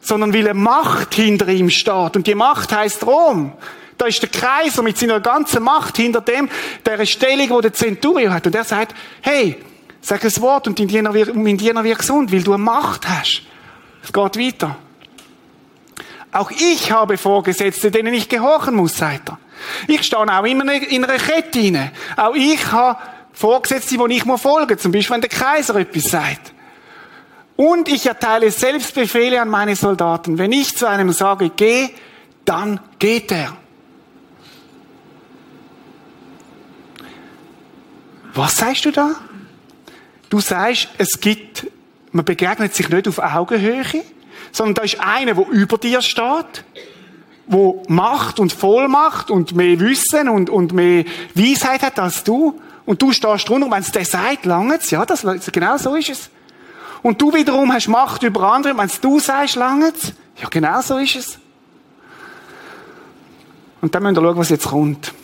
sondern 0.00 0.32
weil 0.32 0.48
eine 0.48 0.54
Macht 0.54 1.14
hinter 1.14 1.48
ihm 1.48 1.70
steht. 1.70 2.16
Und 2.16 2.26
die 2.26 2.34
Macht 2.34 2.72
heißt 2.72 3.06
Rom. 3.06 3.52
Da 3.98 4.06
ist 4.06 4.22
der 4.22 4.30
Kaiser 4.30 4.82
mit 4.82 4.96
seiner 4.96 5.20
ganzen 5.20 5.62
Macht 5.62 5.98
hinter 5.98 6.22
dem, 6.22 6.48
der 6.86 7.04
Stellung, 7.04 7.50
wo 7.50 7.60
der 7.60 7.74
Centurio 7.74 8.30
hat. 8.32 8.46
Und 8.46 8.54
er 8.54 8.64
sagt, 8.64 8.94
hey, 9.20 9.56
sag 10.00 10.24
ein 10.24 10.36
Wort 10.40 10.66
und 10.66 10.78
dein 10.78 10.88
Diener 10.88 11.12
wird, 11.12 11.34
wird 11.34 11.98
gesund, 11.98 12.32
weil 12.32 12.42
du 12.42 12.54
eine 12.54 12.62
Macht 12.62 13.06
hast. 13.06 13.42
Es 14.02 14.12
geht 14.12 14.38
weiter. 14.38 14.76
Auch 16.32 16.50
ich 16.50 16.90
habe 16.90 17.18
Vorgesetzte, 17.18 17.90
denen 17.90 18.14
ich 18.14 18.28
gehorchen 18.28 18.76
muss, 18.76 18.96
sagt 18.96 19.30
er. 19.30 19.38
Ich 19.86 20.02
stehe 20.04 20.22
auch 20.22 20.44
immer 20.44 20.72
in 20.72 21.04
einer 21.04 21.18
Kette 21.18 21.58
rein. 21.58 21.90
Auch 22.16 22.34
ich 22.34 22.72
habe 22.72 22.98
Vorgesetzte, 23.32 23.98
die 23.98 24.14
ich 24.14 24.22
folgen 24.22 24.72
muss. 24.72 24.82
Zum 24.82 24.92
Beispiel, 24.92 25.14
wenn 25.14 25.20
der 25.20 25.30
Kaiser 25.30 25.76
etwas 25.76 26.04
sagt. 26.04 26.52
Und 27.60 27.90
ich 27.90 28.06
erteile 28.06 28.50
selbst 28.50 28.94
Befehle 28.94 29.38
an 29.38 29.50
meine 29.50 29.76
Soldaten. 29.76 30.38
Wenn 30.38 30.50
ich 30.50 30.74
zu 30.78 30.88
einem 30.88 31.12
sage, 31.12 31.50
geh, 31.54 31.90
dann 32.46 32.80
geht 32.98 33.30
er. 33.30 33.54
Was 38.32 38.56
sagst 38.56 38.86
du 38.86 38.92
da? 38.92 39.10
Du 40.30 40.40
sagst, 40.40 40.88
es 40.96 41.20
gibt, 41.20 41.66
man 42.12 42.24
begegnet 42.24 42.74
sich 42.74 42.88
nicht 42.88 43.06
auf 43.06 43.18
Augenhöhe, 43.18 43.84
sondern 44.52 44.76
da 44.76 44.82
ist 44.82 44.98
einer, 44.98 45.34
der 45.34 45.48
über 45.48 45.76
dir 45.76 46.00
steht, 46.00 46.64
wo 47.46 47.82
Macht 47.88 48.40
und 48.40 48.54
Vollmacht 48.54 49.30
und 49.30 49.54
mehr 49.54 49.78
Wissen 49.80 50.30
und, 50.30 50.48
und 50.48 50.72
mehr 50.72 51.04
Weisheit 51.34 51.82
hat 51.82 51.98
als 51.98 52.24
du. 52.24 52.58
Und 52.86 53.02
du 53.02 53.12
stehst 53.12 53.46
drunter, 53.46 53.70
wenn 53.70 53.82
es 53.82 53.92
der 53.92 54.06
sagt, 54.06 54.46
langt's. 54.46 54.90
Ja, 54.90 55.04
das, 55.04 55.26
genau 55.52 55.76
so 55.76 55.94
ist 55.94 56.08
es. 56.08 56.30
Und 57.02 57.20
du 57.20 57.32
wiederum 57.32 57.72
hast 57.72 57.88
Macht 57.88 58.22
über 58.22 58.52
andere, 58.52 58.76
wenn 58.76 58.90
du 59.00 59.18
sagst, 59.18 59.56
langt's. 59.56 60.12
Ja, 60.36 60.48
genau 60.48 60.80
so 60.80 60.98
ist 60.98 61.16
es. 61.16 61.38
Und 63.80 63.94
dann 63.94 64.02
müssen 64.02 64.16
wir 64.16 64.22
schauen, 64.22 64.36
was 64.36 64.50
jetzt 64.50 64.68
kommt. 64.68 65.14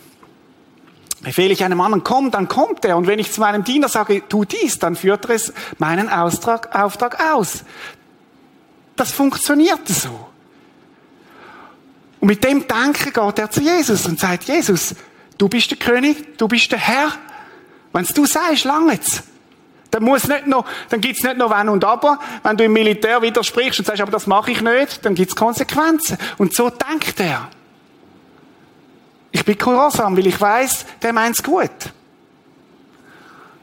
Befehle 1.21 1.53
ich 1.53 1.65
einem 1.65 1.81
anderen, 1.81 2.05
komm, 2.05 2.31
dann 2.31 2.49
kommt 2.49 2.85
er. 2.85 2.97
Und 2.97 3.07
wenn 3.07 3.19
ich 3.19 3.33
zu 3.33 3.41
meinem 3.41 3.65
Diener 3.65 3.89
sage, 3.89 4.23
tu 4.29 4.45
dies, 4.45 4.79
dann 4.79 4.97
führt 4.97 5.25
er 5.27 5.35
es 5.35 5.53
meinen 5.79 6.09
Auftrag, 6.09 6.75
Auftrag 6.75 7.21
aus. 7.33 7.65
Das 8.95 9.13
funktioniert 9.13 9.87
so. 9.89 10.29
Und 12.21 12.29
mit 12.29 12.45
dem 12.45 12.67
Denken 12.67 13.13
geht 13.13 13.39
er 13.39 13.51
zu 13.51 13.61
Jesus 13.61 14.07
und 14.07 14.19
sagt, 14.19 14.45
Jesus, 14.45 14.95
du 15.37 15.49
bist 15.49 15.71
der 15.71 15.79
König, 15.79 16.39
du 16.39 16.49
bist 16.49 16.73
der 16.73 16.79
Herr. 16.79 17.13
Wenn 17.93 18.05
du 18.05 18.25
sagst, 18.25 18.65
langt's. 18.65 19.23
Dann 19.91 20.03
muss 20.03 20.27
nicht 20.27 20.47
noch, 20.47 20.67
dann 20.89 21.01
gibt's 21.01 21.23
nicht 21.23 21.37
noch 21.37 21.51
wenn 21.57 21.69
und 21.69 21.85
aber. 21.85 22.19
Wenn 22.43 22.57
du 22.57 22.65
im 22.65 22.73
Militär 22.73 23.23
widersprichst 23.23 23.79
und 23.79 23.85
sagst, 23.87 24.01
aber 24.03 24.11
das 24.11 24.27
mache 24.27 24.51
ich 24.51 24.61
nicht, 24.61 25.05
dann 25.05 25.15
gibt's 25.15 25.37
Konsequenzen. 25.37 26.19
Und 26.39 26.55
so 26.55 26.71
denkt 26.71 27.21
er. 27.21 27.49
Ich 29.31 29.45
bin 29.45 29.57
gehorsam, 29.59 30.17
weil 30.17 30.27
ich 30.27 30.41
weiß, 30.41 30.87
der 31.03 31.13
meint's 31.13 31.43
gut. 31.43 31.71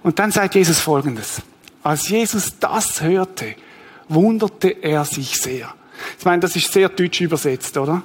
Und 0.03 0.19
dann 0.19 0.31
sagt 0.31 0.55
Jesus 0.55 0.79
Folgendes. 0.79 1.41
Als 1.81 2.07
Jesus 2.07 2.59
das 2.59 3.01
hörte, 3.01 3.55
wunderte 4.07 4.69
er 4.69 5.03
sich 5.05 5.41
sehr. 5.41 5.73
Ich 6.17 6.25
meine, 6.25 6.41
das 6.41 6.55
ist 6.55 6.71
sehr 6.71 6.89
deutsch 6.89 7.21
übersetzt, 7.21 7.77
oder? 7.77 8.01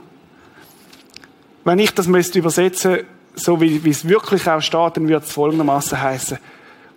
Wenn 1.65 1.79
ich 1.79 1.93
das 1.93 2.07
müsste 2.07 2.39
übersetzen, 2.39 3.01
so 3.35 3.61
wie, 3.61 3.83
wie 3.85 3.91
es 3.91 4.07
wirklich 4.07 4.49
auch 4.49 4.61
steht, 4.61 4.97
dann 4.97 5.09
würde 5.09 5.25
es 5.25 5.33
folgendermaßen 5.33 6.01
heißen. 6.01 6.39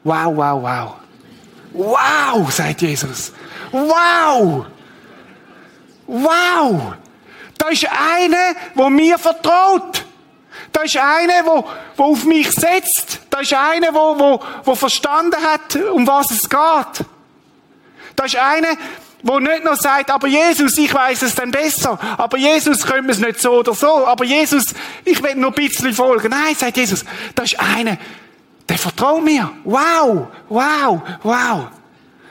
Wow, 0.03 0.35
wow, 0.35 0.63
wow. 0.63 1.00
Wow, 1.73 2.51
sagt 2.51 2.81
Jesus. 2.81 3.31
Wow! 3.71 4.65
Wow! 6.07 6.93
Da 7.57 7.69
ist 7.69 7.85
einer, 7.85 8.55
wo 8.75 8.89
mir 8.89 9.17
vertraut. 9.17 10.03
Da 10.71 10.81
ist 10.81 10.97
einer, 10.97 11.45
wo, 11.45 11.67
wo 11.95 12.03
auf 12.05 12.25
mich 12.25 12.51
setzt. 12.51 13.19
Da 13.29 13.39
ist 13.39 13.53
einer, 13.53 13.93
wo, 13.93 14.17
wo, 14.17 14.39
wo 14.63 14.75
verstanden 14.75 15.41
hat, 15.41 15.75
um 15.75 16.05
was 16.07 16.31
es 16.31 16.49
geht. 16.49 17.05
Da 18.15 18.25
ist 18.25 18.35
einer, 18.35 18.75
wo 19.23 19.39
nicht 19.39 19.63
nur 19.63 19.75
sagt, 19.75 20.09
aber 20.09 20.27
Jesus, 20.27 20.77
ich 20.77 20.93
weiß 20.93 21.21
es 21.21 21.35
dann 21.35 21.51
besser. 21.51 21.99
Aber 22.17 22.37
Jesus, 22.37 22.85
können 22.85 23.07
wir 23.07 23.13
es 23.13 23.19
nicht 23.19 23.39
so 23.39 23.59
oder 23.59 23.73
so. 23.73 24.05
Aber 24.07 24.25
Jesus, 24.25 24.65
ich 25.05 25.21
will 25.21 25.35
nur 25.35 25.51
ein 25.51 25.55
bisschen 25.55 25.93
folgen. 25.93 26.29
Nein, 26.29 26.55
sagt 26.55 26.77
Jesus, 26.77 27.05
da 27.35 27.43
ist 27.43 27.59
einer, 27.59 27.97
der 28.71 28.79
vertraut 28.79 29.21
mir. 29.21 29.51
Wow, 29.65 30.27
wow, 30.47 31.01
wow. 31.23 31.67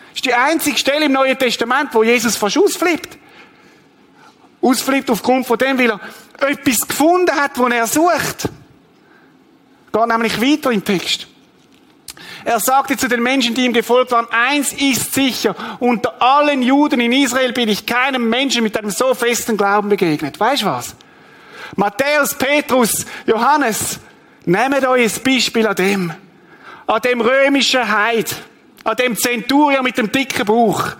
Das 0.08 0.14
ist 0.14 0.24
die 0.24 0.32
einzige 0.32 0.78
Stelle 0.78 1.04
im 1.04 1.12
Neuen 1.12 1.38
Testament, 1.38 1.90
wo 1.92 2.02
Jesus 2.02 2.34
fast 2.34 2.56
ausflippt. 2.56 3.18
Ausflippt 4.62 5.10
aufgrund 5.10 5.46
von 5.46 5.58
dem, 5.58 5.78
weil 5.78 5.90
er 5.90 6.00
etwas 6.48 6.88
gefunden 6.88 7.30
hat, 7.36 7.58
wo 7.58 7.66
er 7.66 7.86
sucht. 7.86 8.48
Geht 9.92 10.06
nämlich 10.06 10.40
weiter 10.40 10.72
im 10.72 10.82
Text. 10.82 11.26
Er 12.46 12.58
sagte 12.58 12.96
zu 12.96 13.06
den 13.06 13.22
Menschen, 13.22 13.54
die 13.54 13.66
ihm 13.66 13.74
gefolgt 13.74 14.12
waren, 14.12 14.26
eins 14.30 14.72
ist 14.72 15.12
sicher, 15.12 15.54
unter 15.78 16.22
allen 16.22 16.62
Juden 16.62 17.00
in 17.00 17.12
Israel 17.12 17.52
bin 17.52 17.68
ich 17.68 17.84
keinem 17.84 18.30
Menschen 18.30 18.62
mit 18.62 18.78
einem 18.78 18.90
so 18.90 19.12
festen 19.12 19.58
Glauben 19.58 19.90
begegnet. 19.90 20.40
Weißt 20.40 20.62
du 20.62 20.66
was? 20.66 20.94
Matthäus, 21.76 22.34
Petrus, 22.34 23.04
Johannes, 23.26 24.00
nehmt 24.46 24.86
euch 24.86 25.16
ein 25.18 25.22
Beispiel 25.22 25.66
an 25.66 25.76
dem. 25.76 26.14
An 26.86 27.00
dem 27.00 27.20
römischen 27.20 27.88
Heid. 27.88 28.34
An 28.84 28.96
dem 28.96 29.16
Zenturier 29.16 29.82
mit 29.82 29.98
dem 29.98 30.10
dicken 30.10 30.46
Bauch. 30.46 30.92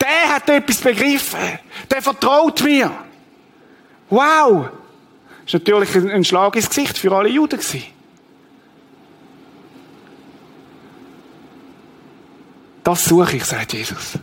Der 0.00 0.34
hat 0.34 0.48
etwas 0.48 0.78
begriffen. 0.78 1.58
Der 1.90 2.02
vertraut 2.02 2.62
mir. 2.62 2.90
Wow! 4.10 4.68
Das 5.44 5.54
war 5.54 5.60
natürlich 5.60 6.12
ein 6.12 6.24
Schlag 6.24 6.56
ins 6.56 6.68
Gesicht 6.68 6.98
für 6.98 7.12
alle 7.12 7.28
Juden. 7.28 7.60
Das 12.82 13.04
suche 13.04 13.36
ich, 13.36 13.44
sagt 13.44 13.72
Jesus. 13.72 14.18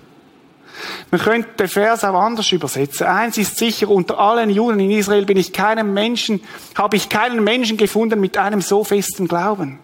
Man 1.11 1.21
könnte 1.21 1.49
den 1.59 1.67
Vers 1.67 2.03
auch 2.03 2.19
anders 2.19 2.51
übersetzen. 2.51 3.05
Eins 3.05 3.37
ist 3.37 3.57
sicher, 3.57 3.89
unter 3.89 4.19
allen 4.19 4.49
Juden 4.49 4.79
in 4.79 4.91
Israel 4.91 5.25
bin 5.25 5.37
ich 5.37 5.53
keinem 5.53 5.93
Menschen, 5.93 6.41
habe 6.75 6.95
ich 6.95 7.09
keinen 7.09 7.43
Menschen 7.43 7.77
gefunden 7.77 8.19
mit 8.19 8.37
einem 8.37 8.61
so 8.61 8.83
festen 8.83 9.27
Glauben. 9.27 9.79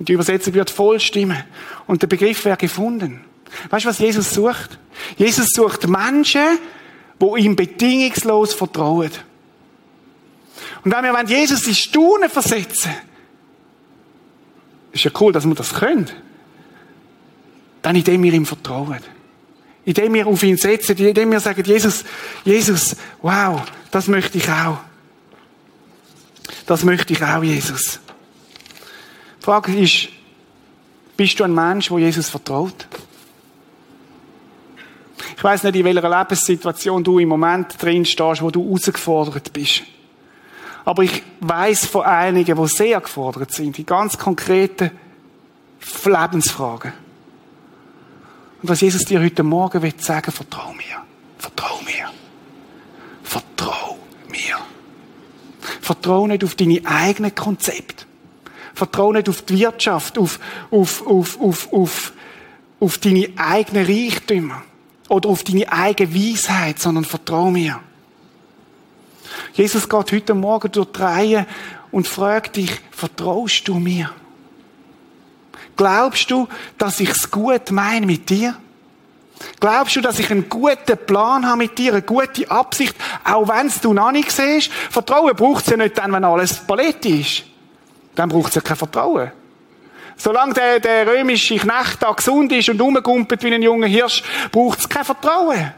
Und 0.00 0.08
die 0.08 0.14
Übersetzung 0.14 0.54
wird 0.54 0.70
voll 0.70 0.98
stimmen. 0.98 1.44
Und 1.86 2.00
der 2.00 2.06
Begriff 2.06 2.46
wäre 2.46 2.56
gefunden. 2.56 3.20
Weißt 3.68 3.84
du, 3.84 3.90
was 3.90 3.98
Jesus 3.98 4.32
sucht? 4.32 4.78
Jesus 5.18 5.48
sucht 5.50 5.86
Menschen, 5.86 6.58
wo 7.18 7.36
ihm 7.36 7.54
bedingungslos 7.54 8.54
vertrauen. 8.54 9.10
Und 10.82 10.92
wenn 10.92 11.04
wir 11.04 11.24
Jesus 11.26 11.66
in 11.66 11.74
Staunen 11.74 12.30
versetzen, 12.30 12.92
ist 14.92 15.04
ja 15.04 15.10
cool, 15.20 15.34
dass 15.34 15.44
wir 15.44 15.54
das 15.54 15.74
können. 15.74 16.10
Dann 17.82 17.94
indem 17.94 18.22
wir 18.22 18.32
ihm 18.32 18.46
vertrauen. 18.46 19.00
Indem 19.84 20.14
wir 20.14 20.26
auf 20.26 20.42
ihn 20.42 20.56
setzen, 20.56 20.96
indem 20.96 21.30
wir 21.30 21.40
sagen, 21.40 21.62
Jesus, 21.62 22.04
Jesus, 22.46 22.96
wow, 23.20 23.60
das 23.90 24.08
möchte 24.08 24.38
ich 24.38 24.48
auch. 24.48 24.78
Das 26.64 26.84
möchte 26.84 27.12
ich 27.12 27.22
auch, 27.22 27.42
Jesus. 27.42 28.00
Die 29.40 29.44
Frage 29.44 29.74
ist, 29.74 30.08
bist 31.16 31.40
du 31.40 31.44
ein 31.44 31.54
Mensch, 31.54 31.90
wo 31.90 31.98
Jesus 31.98 32.28
vertraut? 32.28 32.86
Ich 35.36 35.42
weiß 35.42 35.62
nicht, 35.62 35.76
in 35.76 35.84
welcher 35.86 36.18
Lebenssituation 36.18 37.02
du 37.02 37.18
im 37.18 37.28
Moment 37.28 37.80
drin 37.80 38.04
stehst, 38.04 38.42
wo 38.42 38.50
du 38.50 38.62
herausgefordert 38.62 39.52
bist. 39.52 39.82
Aber 40.84 41.02
ich 41.02 41.22
weiß 41.40 41.86
von 41.86 42.02
einigen, 42.02 42.62
die 42.62 42.68
sehr 42.68 43.00
gefordert 43.00 43.50
sind, 43.52 43.78
in 43.78 43.86
ganz 43.86 44.18
konkreten 44.18 44.90
Lebensfragen. 46.04 46.92
Und 48.62 48.68
was 48.68 48.82
Jesus 48.82 49.02
dir 49.06 49.22
heute 49.22 49.42
Morgen 49.42 49.80
will 49.80 49.94
sagen, 49.96 50.32
vertrau 50.32 50.74
mir. 50.74 51.02
Vertrau 51.38 51.80
mir. 51.86 52.10
Vertrau 53.22 53.96
mir. 54.28 54.58
Vertrau 55.80 56.26
nicht 56.26 56.44
auf 56.44 56.54
deine 56.54 56.82
eigenen 56.84 57.34
Konzepte. 57.34 58.04
Vertrau 58.80 59.12
nicht 59.12 59.28
auf 59.28 59.42
die 59.42 59.58
Wirtschaft, 59.58 60.16
auf, 60.16 60.40
auf, 60.70 61.06
auf, 61.06 61.38
auf, 61.38 61.70
auf, 61.70 62.12
auf 62.80 62.96
deine 62.96 63.28
eigenen 63.36 63.84
Reichtümer 63.84 64.62
oder 65.10 65.28
auf 65.28 65.44
deine 65.44 65.70
eigene 65.70 66.14
Weisheit, 66.14 66.78
sondern 66.78 67.04
vertrau 67.04 67.50
mir. 67.50 67.78
Jesus 69.52 69.86
geht 69.86 70.12
heute 70.12 70.32
Morgen 70.32 70.72
durch 70.72 70.92
die 70.92 71.02
Reihe 71.02 71.46
und 71.90 72.08
fragt 72.08 72.56
dich, 72.56 72.70
vertraust 72.90 73.68
du 73.68 73.74
mir? 73.74 74.10
Glaubst 75.76 76.30
du, 76.30 76.48
dass 76.78 77.00
ich 77.00 77.10
es 77.10 77.30
gut 77.30 77.70
meine 77.70 78.06
mit 78.06 78.30
dir? 78.30 78.56
Glaubst 79.60 79.96
du, 79.96 80.00
dass 80.00 80.18
ich 80.18 80.30
einen 80.30 80.48
guten 80.48 80.96
Plan 81.04 81.46
habe 81.46 81.58
mit 81.58 81.76
dir, 81.76 81.92
eine 81.92 82.02
gute 82.02 82.50
Absicht, 82.50 82.96
auch 83.24 83.46
wenn 83.46 83.66
es 83.66 83.82
du 83.82 83.92
noch 83.92 84.10
nicht 84.10 84.32
siehst? 84.32 84.72
Vertrauen 84.72 85.36
braucht 85.36 85.64
es 85.64 85.70
ja 85.70 85.76
nicht 85.76 85.98
dann, 85.98 86.12
wenn 86.12 86.24
alles 86.24 86.54
Paletti 86.54 87.20
ist. 87.20 87.49
Dann 88.20 88.28
braucht 88.28 88.50
es 88.50 88.56
ja 88.56 88.60
kein 88.60 88.76
Vertrauen. 88.76 89.32
Solange 90.14 90.52
der, 90.52 90.78
der 90.78 91.06
römische 91.06 91.56
Knecht 91.56 92.02
da 92.02 92.12
gesund 92.12 92.52
ist 92.52 92.68
und 92.68 92.78
rumgumpelt 92.78 93.42
wie 93.42 93.54
ein 93.54 93.62
junger 93.62 93.86
Hirsch, 93.86 94.22
braucht 94.52 94.80
es 94.80 94.90
kein 94.90 95.06
Vertrauen. 95.06 95.72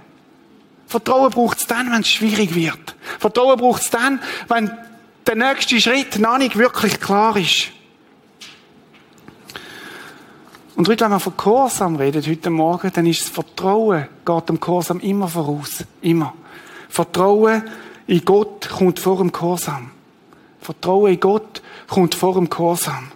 Vertrauen 0.89 1.31
braucht 1.31 1.59
es 1.59 1.69
dann, 1.69 1.93
wenn 1.93 2.01
es 2.01 2.09
schwierig 2.09 2.53
wird. 2.53 2.97
Vertrauen 3.21 3.57
braucht 3.57 3.83
es 3.83 3.91
dann, 3.91 4.21
wenn 4.49 4.77
der 5.25 5.37
nächste 5.37 5.81
Schritt 5.81 6.19
noch 6.19 6.37
nicht 6.37 6.59
wirklich 6.59 6.99
klar 6.99 7.37
ist. 7.37 7.69
Und 10.75 10.89
heute, 10.89 11.05
wenn 11.05 11.13
wir 11.13 11.21
von 11.21 11.37
Gehorsam 11.37 11.95
reden, 11.95 12.27
heute 12.27 12.51
Morgen, 12.51 12.91
dann 12.93 13.07
ist 13.07 13.21
das 13.21 13.29
Vertrauen, 13.29 14.09
geht 14.27 14.49
dem 14.49 14.59
Gehorsam 14.59 14.99
immer 14.99 15.29
voraus. 15.29 15.85
Immer. 16.01 16.35
Vertrauen 16.89 17.63
in 18.09 18.25
Gott 18.25 18.69
kommt 18.69 18.99
vor 18.99 19.19
dem 19.19 19.31
Gehorsam. 19.31 19.93
Vertrauen 20.63 21.13
in 21.13 21.21
Gott 21.21 21.61
kommt 21.89 22.15
vor 22.15 22.35
dem 22.35 22.49
Gehorsam. 22.49 23.11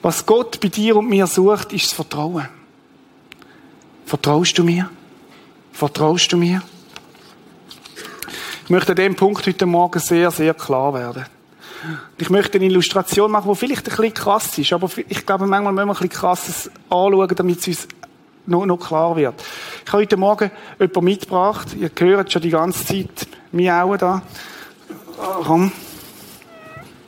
Was 0.00 0.24
Gott 0.24 0.60
bei 0.60 0.68
dir 0.68 0.96
und 0.96 1.08
mir 1.08 1.26
sucht, 1.26 1.72
ist 1.72 1.86
das 1.86 1.92
Vertrauen. 1.92 2.48
Vertraust 4.06 4.56
du 4.56 4.64
mir? 4.64 4.88
Vertraust 5.72 6.32
du 6.32 6.36
mir? 6.36 6.62
Ich 8.64 8.70
möchte 8.70 8.92
an 8.92 8.96
dem 8.96 9.16
Punkt 9.16 9.44
heute 9.46 9.66
Morgen 9.66 9.98
sehr, 9.98 10.30
sehr 10.30 10.54
klar 10.54 10.94
werden. 10.94 11.26
Ich 12.16 12.30
möchte 12.30 12.58
eine 12.58 12.66
Illustration 12.66 13.30
machen, 13.30 13.50
die 13.50 13.58
vielleicht 13.58 13.90
ein 13.90 13.96
bisschen 13.96 14.14
krass 14.14 14.56
ist, 14.56 14.72
aber 14.72 14.88
ich 15.08 15.26
glaube, 15.26 15.46
manchmal 15.46 15.72
müssen 15.72 15.86
wir 15.86 15.92
ein 15.92 15.98
bisschen 15.98 16.08
krasses 16.10 16.70
anschauen, 16.88 17.34
damit 17.34 17.58
es 17.58 17.66
uns 17.66 17.88
noch, 18.46 18.66
noch 18.66 18.76
klar 18.76 19.16
wird. 19.16 19.42
Ich 19.84 19.92
habe 19.92 20.02
heute 20.02 20.16
Morgen 20.16 20.50
jemanden 20.78 21.04
mitgebracht. 21.04 21.68
Ihr 21.74 21.90
hört 21.98 22.30
schon 22.30 22.42
die 22.42 22.50
ganze 22.50 22.84
Zeit 22.84 23.26
Miauen 23.50 23.98
da. 23.98 24.22
Komm. 25.20 25.72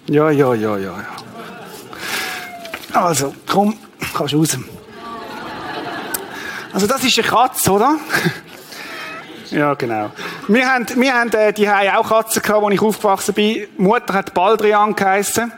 Ja, 0.07 0.31
ja, 0.31 0.53
ja, 0.55 0.77
ja, 0.77 0.97
ja. 0.97 1.07
Also, 2.93 3.35
komm, 3.49 3.77
kannst 4.15 4.35
raus. 4.35 4.59
Also, 6.73 6.87
das 6.87 7.05
ist 7.05 7.19
eine 7.19 7.29
Katze, 7.29 7.71
oder? 7.71 7.97
ja, 9.51 9.75
genau. 9.75 10.11
Wir 10.49 10.69
haben, 10.69 10.87
wir 10.97 11.15
haben 11.15 11.33
äh, 11.33 11.53
die 11.53 11.69
haben 11.69 11.89
auch 11.97 12.09
Katzen 12.09 12.43
gehabt, 12.43 12.65
als 12.65 12.75
ich 12.75 12.83
aufgewachsen 12.83 13.35
bin. 13.35 13.67
Mutter 13.79 14.13
hat 14.13 14.35
Baldrian 14.35 14.95
geheissen. 14.95 15.53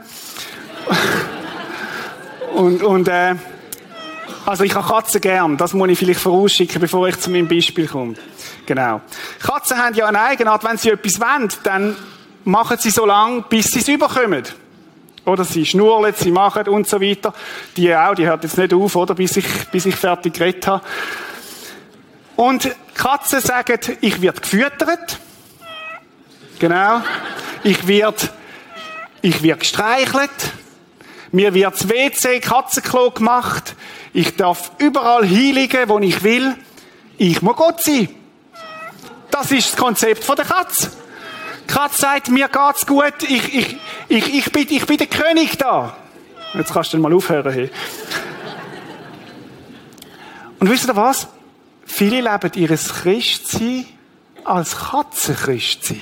und, 2.55 2.83
und, 2.83 3.09
äh, 3.09 3.35
also 4.47 4.63
ich 4.63 4.75
habe 4.75 4.87
Katzen 4.87 5.21
gern. 5.21 5.57
Das 5.57 5.73
muss 5.73 5.89
ich 5.89 5.99
vielleicht 5.99 6.21
vorausschicken, 6.21 6.81
bevor 6.81 7.09
ich 7.09 7.19
zu 7.19 7.31
meinem 7.31 7.49
Beispiel 7.49 7.89
komme. 7.89 8.15
Genau. 8.67 9.01
Katzen 9.43 9.79
haben 9.79 9.95
ja 9.95 10.07
eine 10.07 10.21
Eigenart, 10.21 10.63
wenn 10.65 10.77
sie 10.77 10.91
etwas 10.91 11.21
wollen, 11.21 11.49
dann 11.65 11.97
machen 12.45 12.77
sie 12.79 12.91
so 12.91 13.07
lange, 13.07 13.43
bis 13.49 13.67
sie 13.67 13.81
es 13.81 13.89
überkommen. 13.89 14.45
Oder 15.25 15.45
sie 15.45 15.65
schnurren, 15.65 16.13
sie 16.17 16.31
machen 16.31 16.69
und 16.69 16.87
so 16.87 17.01
weiter. 17.01 17.33
Die 17.77 17.95
auch, 17.95 18.15
die 18.15 18.27
hört 18.27 18.45
jetzt 18.45 18.59
nicht 18.59 18.75
auf, 18.75 18.95
oder? 18.95 19.15
Bis 19.15 19.37
ich, 19.39 19.47
bis 19.71 19.87
ich 19.87 19.97
fertig 19.97 20.35
geredet 20.35 20.67
habe. 20.67 20.85
Und 22.37 22.75
Katzen 22.95 23.41
sagen, 23.41 23.79
ich 24.01 24.21
werde 24.21 24.41
gefüttert. 24.41 25.19
Genau. 26.59 27.03
Ich 27.63 27.87
werde, 27.87 28.29
ich 29.23 29.43
werde 29.43 29.61
gestreichelt. 29.61 30.31
Mir 31.33 31.55
wird 31.55 31.75
das 31.75 31.89
WC 31.89 32.41
Katzenklo 32.41 33.11
gemacht. 33.11 33.75
Ich 34.13 34.37
darf 34.37 34.73
überall 34.79 35.25
hinliegen, 35.25 35.89
wo 35.89 35.99
ich 35.99 36.23
will. 36.23 36.55
Ich 37.17 37.41
muss 37.41 37.57
Gott 37.57 37.83
sein. 37.83 38.09
Das 39.31 39.51
ist 39.51 39.73
das 39.73 39.77
Konzept 39.77 40.29
der 40.29 40.45
Katze. 40.45 40.93
Die 41.69 41.73
Katze 41.73 42.01
sagt, 42.01 42.29
mir 42.29 42.49
geht's 42.49 42.87
gut, 42.87 43.23
ich, 43.23 43.55
ich, 43.55 43.77
ich, 44.09 44.35
ich, 44.35 44.53
bin, 44.53 44.67
ich 44.69 44.87
bin 44.87 44.97
der 44.97 45.07
König 45.07 45.59
da. 45.59 45.97
Jetzt 46.55 46.73
kannst 46.73 46.93
du 46.93 46.99
mal 46.99 47.13
aufhören. 47.13 47.53
Hey. 47.53 47.71
Und 50.61 50.71
wisst 50.71 50.87
ihr 50.87 50.97
was? 50.97 51.27
Viele 51.85 52.21
leben 52.21 52.51
ihres 52.55 52.93
Christsein 52.93 53.87
als 54.45 54.77
Katzenchristsein. 54.77 56.01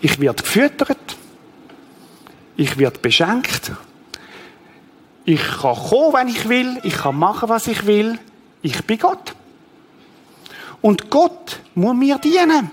Ich 0.00 0.18
werde 0.18 0.42
gefüttert. 0.42 1.16
Ich 2.56 2.78
werde 2.78 2.98
beschenkt. 2.98 3.72
Ich 5.24 5.42
kann 5.42 5.76
kommen, 5.76 6.12
wenn 6.12 6.28
ich 6.28 6.48
will. 6.48 6.78
Ich 6.82 6.96
kann 6.96 7.16
machen, 7.16 7.48
was 7.48 7.66
ich 7.66 7.86
will. 7.86 8.18
Ich 8.62 8.84
bin 8.84 8.98
Gott. 8.98 9.34
Und 10.82 11.10
Gott 11.10 11.60
muss 11.74 11.94
mir 11.94 12.18
dienen. 12.18 12.70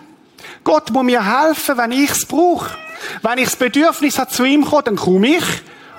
Gott 0.63 0.91
muss 0.91 1.03
mir 1.03 1.45
helfen, 1.45 1.77
wenn 1.77 1.91
ich 1.91 2.11
es 2.11 2.25
brauche. 2.25 2.75
Wenn 3.21 3.37
ich 3.37 3.45
das 3.45 3.55
Bedürfnis 3.55 4.17
habe, 4.17 4.31
zu 4.31 4.43
ihm 4.43 4.65
kommen, 4.65 4.83
dann 4.85 4.95
komme 4.95 5.27
ich 5.37 5.45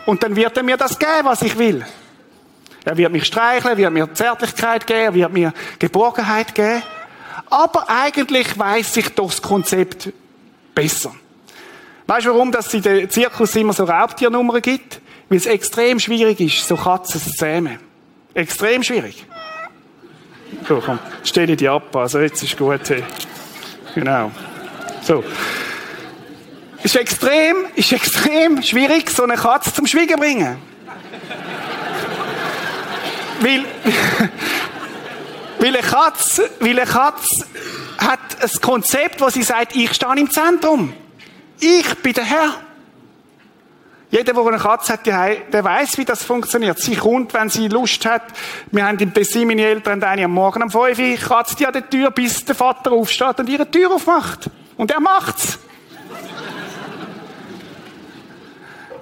und 0.06 0.22
dann 0.22 0.36
wird 0.36 0.56
er 0.56 0.62
mir 0.62 0.76
das 0.76 0.98
geben, 0.98 1.24
was 1.24 1.42
ich 1.42 1.58
will. 1.58 1.84
Er 2.84 2.96
wird 2.96 3.12
mich 3.12 3.26
streicheln, 3.26 3.76
wird 3.76 3.92
mir 3.92 4.12
Zärtlichkeit 4.14 4.86
geben, 4.86 5.14
wird 5.14 5.32
mir 5.32 5.52
Geborgenheit 5.78 6.54
geben. 6.54 6.82
Aber 7.50 7.88
eigentlich 7.88 8.58
weiß 8.58 8.96
ich 8.96 9.08
doch 9.10 9.30
das 9.30 9.42
Konzept 9.42 10.12
besser. 10.74 11.14
Weißt 12.06 12.26
du, 12.26 12.30
warum 12.30 12.52
es 12.54 12.72
in 12.72 12.82
den 12.82 13.10
Zirkus 13.10 13.54
immer 13.56 13.74
so 13.74 13.84
Raubtiernummern 13.84 14.62
gibt? 14.62 15.00
Weil 15.28 15.38
es 15.38 15.46
extrem 15.46 16.00
schwierig 16.00 16.40
ist, 16.40 16.66
so 16.66 16.76
Katzen 16.76 17.20
zu 17.20 17.30
zähmen. 17.32 17.78
Extrem 18.32 18.82
schwierig. 18.82 19.26
So, 20.66 20.82
komm, 20.84 20.98
stelle 21.24 21.56
die 21.56 21.68
ab. 21.68 21.94
Also 21.96 22.20
jetzt 22.20 22.42
ist 22.42 22.56
gut. 22.56 22.88
Hey. 22.88 23.02
Genau. 23.94 24.30
So. 25.02 25.24
Ist 26.82 26.96
extrem, 26.96 27.66
ist 27.74 27.92
extrem 27.92 28.62
schwierig, 28.62 29.10
so 29.10 29.24
eine 29.24 29.34
Katze 29.34 29.72
zum 29.72 29.86
Schwiegen 29.86 30.18
bringen. 30.18 30.58
weil, 33.40 33.64
weil 35.58 35.76
eine 35.76 35.78
Katze, 35.78 36.50
weil 36.60 36.78
eine 36.78 36.88
Katze 36.88 37.46
hat 37.98 38.20
ein 38.40 38.60
Konzept, 38.60 39.20
wo 39.20 39.28
sie 39.28 39.42
sagt, 39.42 39.74
ich 39.74 39.92
stehe 39.92 40.16
im 40.16 40.30
Zentrum. 40.30 40.92
Ich 41.60 41.94
bin 41.96 42.12
der 42.12 42.24
Herr. 42.24 42.54
Jeder, 44.10 44.32
der 44.32 44.46
eine 44.46 44.58
Katze 44.58 44.94
hat, 44.94 45.06
der 45.06 45.64
weiß, 45.64 45.98
wie 45.98 46.04
das 46.04 46.22
funktioniert. 46.22 46.78
Sie 46.78 46.96
kommt, 46.96 47.34
wenn 47.34 47.50
sie 47.50 47.68
Lust 47.68 48.06
hat. 48.06 48.22
Wir 48.70 48.86
haben 48.86 48.98
im 48.98 49.12
Tessin, 49.12 49.46
meine 49.46 49.62
Eltern, 49.62 50.02
eine 50.02 50.24
am 50.24 50.32
Morgen 50.32 50.62
um 50.62 50.70
5 50.70 50.98
Uhr, 50.98 51.16
kratzt 51.16 51.60
die 51.60 51.66
an 51.66 51.74
der 51.74 51.88
Tür, 51.88 52.10
bis 52.10 52.42
der 52.44 52.54
Vater 52.54 52.92
aufsteht 52.92 53.38
und 53.38 53.48
ihre 53.50 53.70
Tür 53.70 53.92
aufmacht. 53.92 54.48
Und 54.78 54.90
er 54.90 55.00
macht's. 55.00 55.58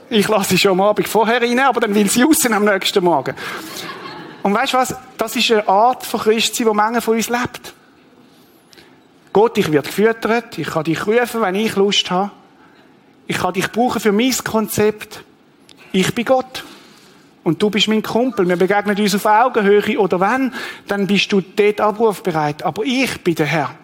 Ich 0.08 0.26
lasse 0.26 0.50
sie 0.50 0.58
schon 0.58 0.72
am 0.72 0.80
Abend 0.80 1.08
vorher 1.08 1.40
rein, 1.40 1.58
aber 1.60 1.80
dann 1.80 1.94
will 1.94 2.08
sie 2.08 2.22
raus 2.22 2.44
am 2.46 2.64
nächsten 2.64 3.02
Morgen. 3.04 3.34
Und 4.42 4.54
weißt 4.54 4.72
du 4.72 4.78
was? 4.78 4.94
Das 5.18 5.34
ist 5.36 5.50
eine 5.50 5.68
Art 5.68 6.04
von 6.04 6.20
Christsein, 6.20 6.66
die 6.68 6.74
Menge 6.74 7.00
von 7.00 7.16
uns 7.16 7.28
lebt. 7.28 7.74
Gott, 9.32 9.58
ich 9.58 9.70
werde 9.70 9.88
gefüttert, 9.88 10.56
ich 10.58 10.68
kann 10.68 10.84
dich 10.84 11.06
rufen, 11.06 11.42
wenn 11.42 11.54
ich 11.54 11.76
Lust 11.76 12.10
habe. 12.10 12.30
Ich 13.26 13.38
kann 13.38 13.54
dich 13.54 13.70
brauchen 13.72 14.00
für 14.00 14.12
mein 14.12 14.34
Konzept. 14.44 15.22
Ich 15.92 16.14
bin 16.14 16.24
Gott. 16.24 16.64
Und 17.42 17.62
du 17.62 17.70
bist 17.70 17.88
mein 17.88 18.02
Kumpel. 18.02 18.48
Wir 18.48 18.56
begegnen 18.56 18.98
uns 18.98 19.14
auf 19.14 19.24
Augenhöhe. 19.24 19.98
Oder 19.98 20.20
wenn, 20.20 20.52
dann 20.88 21.06
bist 21.06 21.30
du 21.32 21.40
dort 21.40 21.80
abrufbereit. 21.80 22.62
Aber 22.62 22.84
ich 22.84 23.20
bin 23.22 23.34
der 23.34 23.46
Herr. 23.46 23.74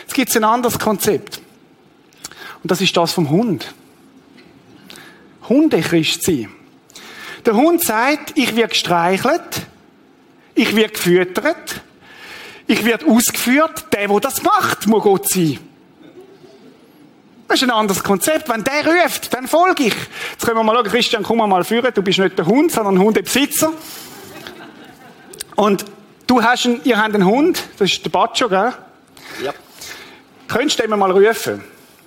Jetzt 0.00 0.14
gibt 0.14 0.30
es 0.30 0.36
ein 0.36 0.44
anderes 0.44 0.78
Konzept. 0.78 1.40
Und 2.62 2.70
das 2.70 2.80
ist 2.80 2.96
das 2.96 3.12
vom 3.12 3.30
Hund. 3.30 3.74
Hunde 5.48 5.80
Christ 5.80 6.24
sein. 6.24 6.48
Der 7.46 7.54
Hund 7.54 7.82
sagt, 7.82 8.36
ich 8.36 8.54
werde 8.54 8.68
gestreichelt, 8.68 9.66
ich 10.54 10.76
werde 10.76 10.92
gefüttert, 10.92 11.80
ich 12.66 12.84
werde 12.84 13.06
ausgeführt. 13.06 13.86
Der, 13.92 14.08
der 14.08 14.20
das 14.20 14.42
macht, 14.42 14.86
muss 14.86 15.02
Gott 15.02 15.28
sein. 15.28 15.58
Das 17.50 17.60
ist 17.60 17.64
ein 17.64 17.70
anderes 17.72 18.04
Konzept. 18.04 18.48
Wenn 18.48 18.62
der 18.62 18.86
ruft, 18.86 19.34
dann 19.34 19.48
folge 19.48 19.82
ich. 19.86 19.94
Jetzt 20.30 20.46
können 20.46 20.56
wir 20.56 20.62
mal 20.62 20.76
schauen, 20.76 20.84
Christian, 20.84 21.24
komm 21.24 21.38
mal 21.38 21.64
führen. 21.64 21.92
Du 21.92 22.00
bist 22.00 22.20
nicht 22.20 22.38
der 22.38 22.46
Hund, 22.46 22.70
sondern 22.70 22.96
Hundebesitzer. 22.96 23.72
Und 25.56 25.84
du 26.28 26.44
hast 26.44 26.66
einen, 26.66 26.80
ihr 26.84 26.96
habt 26.96 27.12
einen 27.12 27.26
Hund, 27.26 27.60
das 27.76 27.90
ist 27.90 28.04
der 28.04 28.10
Bacho, 28.10 28.48
gell? 28.48 28.72
Ja. 29.42 29.52
Könntest 30.46 30.78
du 30.78 30.86
den 30.86 30.96
mal 30.96 31.10
rufen? 31.10 31.64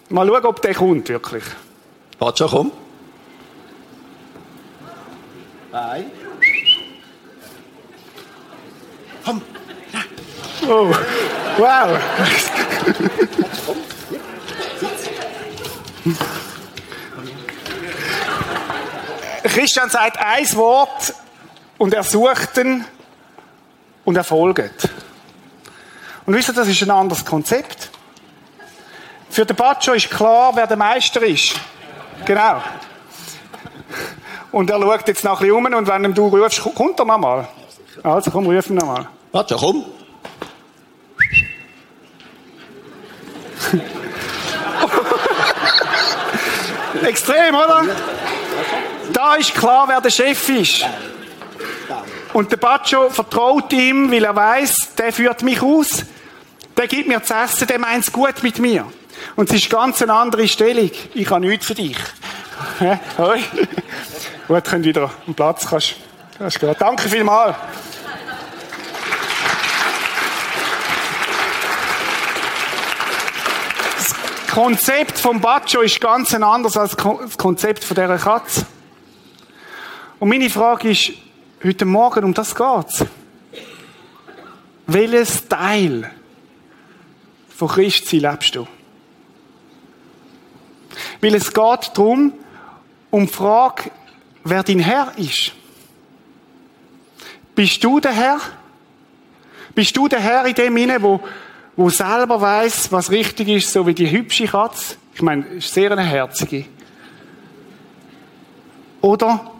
Mal 0.07 0.25
schauen, 0.25 0.45
ob 0.45 0.61
der 0.61 0.75
kommt, 0.75 1.09
wirklich. 1.09 1.43
Bacho, 2.17 2.47
komm. 2.47 2.71
Nein. 5.73 6.05
Komm. 9.25 9.41
Oh. 10.69 10.95
Wow. 11.57 11.99
Christian 19.43 19.89
sagt 19.89 20.17
ein 20.19 20.55
Wort 20.55 21.13
und 21.77 21.93
er 21.93 22.03
sucht 22.03 22.57
ihn 22.57 22.85
und 24.03 24.15
er 24.15 24.23
folgt. 24.23 24.89
Und 26.25 26.33
wisst 26.33 26.49
ihr, 26.49 26.53
das 26.53 26.67
ist 26.67 26.81
ein 26.81 26.91
anderes 26.91 27.23
Konzept. 27.23 27.89
Für 29.29 29.45
den 29.45 29.55
Bacho 29.55 29.93
ist 29.93 30.09
klar, 30.09 30.51
wer 30.55 30.67
der 30.67 30.77
Meister 30.77 31.21
ist. 31.23 31.55
Genau. 32.25 32.61
Und 34.51 34.69
er 34.69 34.79
schaut 34.79 35.07
jetzt 35.07 35.23
nach 35.23 35.41
um 35.41 35.65
und 35.65 35.87
wenn 35.87 36.13
du 36.13 36.27
rufst, 36.27 36.61
kommt 36.75 36.99
er 36.99 37.05
nochmal. 37.05 37.47
Also 38.03 38.31
komm, 38.31 38.45
ruf 38.45 38.69
ihn 38.69 38.75
nochmal. 38.75 39.07
Bacho, 39.31 39.57
komm. 39.57 39.85
Extrem, 47.05 47.55
oder? 47.55 47.83
Da 49.11 49.35
ist 49.35 49.53
klar, 49.53 49.87
wer 49.87 50.01
der 50.01 50.09
Chef 50.09 50.49
ist. 50.49 50.85
Und 52.33 52.51
der 52.51 52.57
Bacho 52.57 53.09
vertraut 53.09 53.71
ihm, 53.73 54.11
weil 54.11 54.23
er 54.23 54.35
weiß, 54.35 54.95
der 54.97 55.13
führt 55.13 55.43
mich 55.43 55.61
aus, 55.61 56.03
der 56.75 56.87
gibt 56.87 57.07
mir 57.07 57.21
zu 57.21 57.33
essen, 57.33 57.67
der 57.67 57.79
meint 57.79 58.05
es 58.05 58.11
gut 58.11 58.41
mit 58.41 58.59
mir. 58.59 58.91
Und 59.35 59.49
es 59.49 59.57
ist 59.57 59.69
ganz 59.69 60.01
eine 60.01 60.13
andere 60.13 60.47
Stellung. 60.47 60.89
Ich 61.13 61.29
habe 61.29 61.45
nichts 61.45 61.67
für 61.67 61.75
dich. 61.75 61.97
Hoi. 63.17 63.39
Gut, 64.47 64.63
könnt 64.63 64.85
wieder 64.85 65.11
am 65.27 65.33
Platz. 65.33 65.67
Kannst, 65.67 65.95
kannst. 66.37 66.59
Danke 66.79 67.07
vielmals. 67.07 67.55
Konzept 74.53 75.17
vom 75.17 75.41
Bacho 75.41 75.81
ist 75.81 75.99
ganz 75.99 76.31
anders 76.31 76.77
als 76.77 76.95
das 76.95 77.37
Konzept 77.37 77.83
von 77.83 77.95
dieser 77.95 78.19
Katze. 78.19 78.67
Und 80.19 80.29
meine 80.29 80.47
Frage 80.47 80.91
ist, 80.91 81.11
heute 81.63 81.85
Morgen, 81.85 82.23
um 82.23 82.35
das 82.35 82.53
geht's. 82.53 83.03
Welches 84.85 85.47
Teil 85.47 86.11
von 87.49 87.67
Christsein 87.67 88.19
lebst 88.19 88.53
du? 88.53 88.67
Weil 91.19 91.33
es 91.33 91.51
geht 91.51 91.91
darum, 91.95 92.33
um 93.09 93.25
die 93.25 93.33
Frage, 93.33 93.89
wer 94.43 94.61
dein 94.61 94.77
Herr 94.77 95.13
ist. 95.17 95.51
Bist 97.55 97.83
du 97.83 97.99
der 97.99 98.11
Herr? 98.11 98.39
Bist 99.73 99.97
du 99.97 100.07
der 100.07 100.19
Herr 100.19 100.45
in 100.45 100.53
dem 100.53 100.77
Inne, 100.77 101.01
wo, 101.01 101.21
wo 101.75 101.89
selber 101.89 102.39
weiß, 102.39 102.91
was 102.91 103.09
richtig 103.09 103.47
ist, 103.47 103.71
so 103.71 103.85
wie 103.87 103.93
die 103.93 104.09
hübsche 104.09 104.45
Katze? 104.45 104.95
Ich 105.13 105.21
meine, 105.21 105.45
ist 105.45 105.73
sehr 105.73 105.91
eine 105.91 106.03
herzige. 106.03 106.65
Oder 109.01 109.51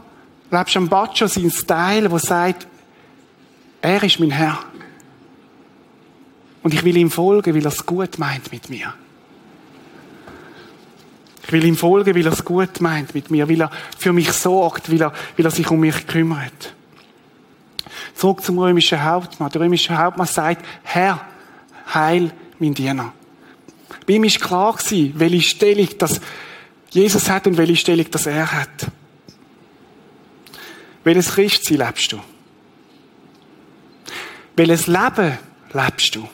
lebst 0.51 0.75
du 0.75 0.79
am 0.79 0.89
Bacho 0.89 1.27
sein 1.27 1.51
Style, 1.51 2.09
wo 2.11 2.17
sagt, 2.17 2.67
er 3.81 4.03
ist 4.03 4.19
mein 4.19 4.31
Herr. 4.31 4.59
Und 6.61 6.73
ich 6.73 6.83
will 6.83 6.95
ihm 6.95 7.11
folgen, 7.11 7.53
weil 7.53 7.65
er 7.65 7.71
es 7.71 7.85
gut 7.85 8.17
meint 8.17 8.51
mit 8.51 8.69
mir. 8.69 8.93
Ich 11.45 11.51
will 11.51 11.65
ihm 11.65 11.75
folgen, 11.75 12.15
weil 12.15 12.25
er 12.25 12.31
es 12.31 12.45
gut 12.45 12.79
meint 12.79 13.13
mit 13.13 13.29
mir, 13.29 13.49
weil 13.49 13.61
er 13.61 13.71
für 13.97 14.13
mich 14.13 14.31
sorgt, 14.31 14.89
weil 14.89 15.01
er, 15.01 15.13
weil 15.35 15.45
er 15.45 15.51
sich 15.51 15.69
um 15.69 15.81
mich 15.81 16.07
kümmert. 16.07 16.73
Zurück 18.15 18.41
zum 18.41 18.59
römischen 18.59 19.03
Hauptmann. 19.03 19.51
Der 19.51 19.61
römische 19.61 19.97
Hauptmann 19.97 20.27
sagt, 20.27 20.65
Herr, 20.83 21.19
heil 21.93 22.31
mein 22.59 22.73
Diener. 22.73 23.13
Bei 24.05 24.13
ihm 24.13 24.23
ist 24.23 24.41
klar 24.41 24.77
welche 25.15 25.41
Stellung 25.41 25.89
das 25.97 26.19
Jesus 26.89 27.29
hat 27.29 27.47
und 27.47 27.57
welche 27.57 27.75
Stellung 27.75 28.05
das 28.11 28.25
er 28.25 28.51
hat. 28.51 28.87
Welches 31.03 31.33
Christsein 31.33 31.77
lebst 31.77 32.11
du? 32.11 32.19
Welches 34.55 34.87
Leben 34.87 35.37
lebst 35.73 36.15
du? 36.15 36.27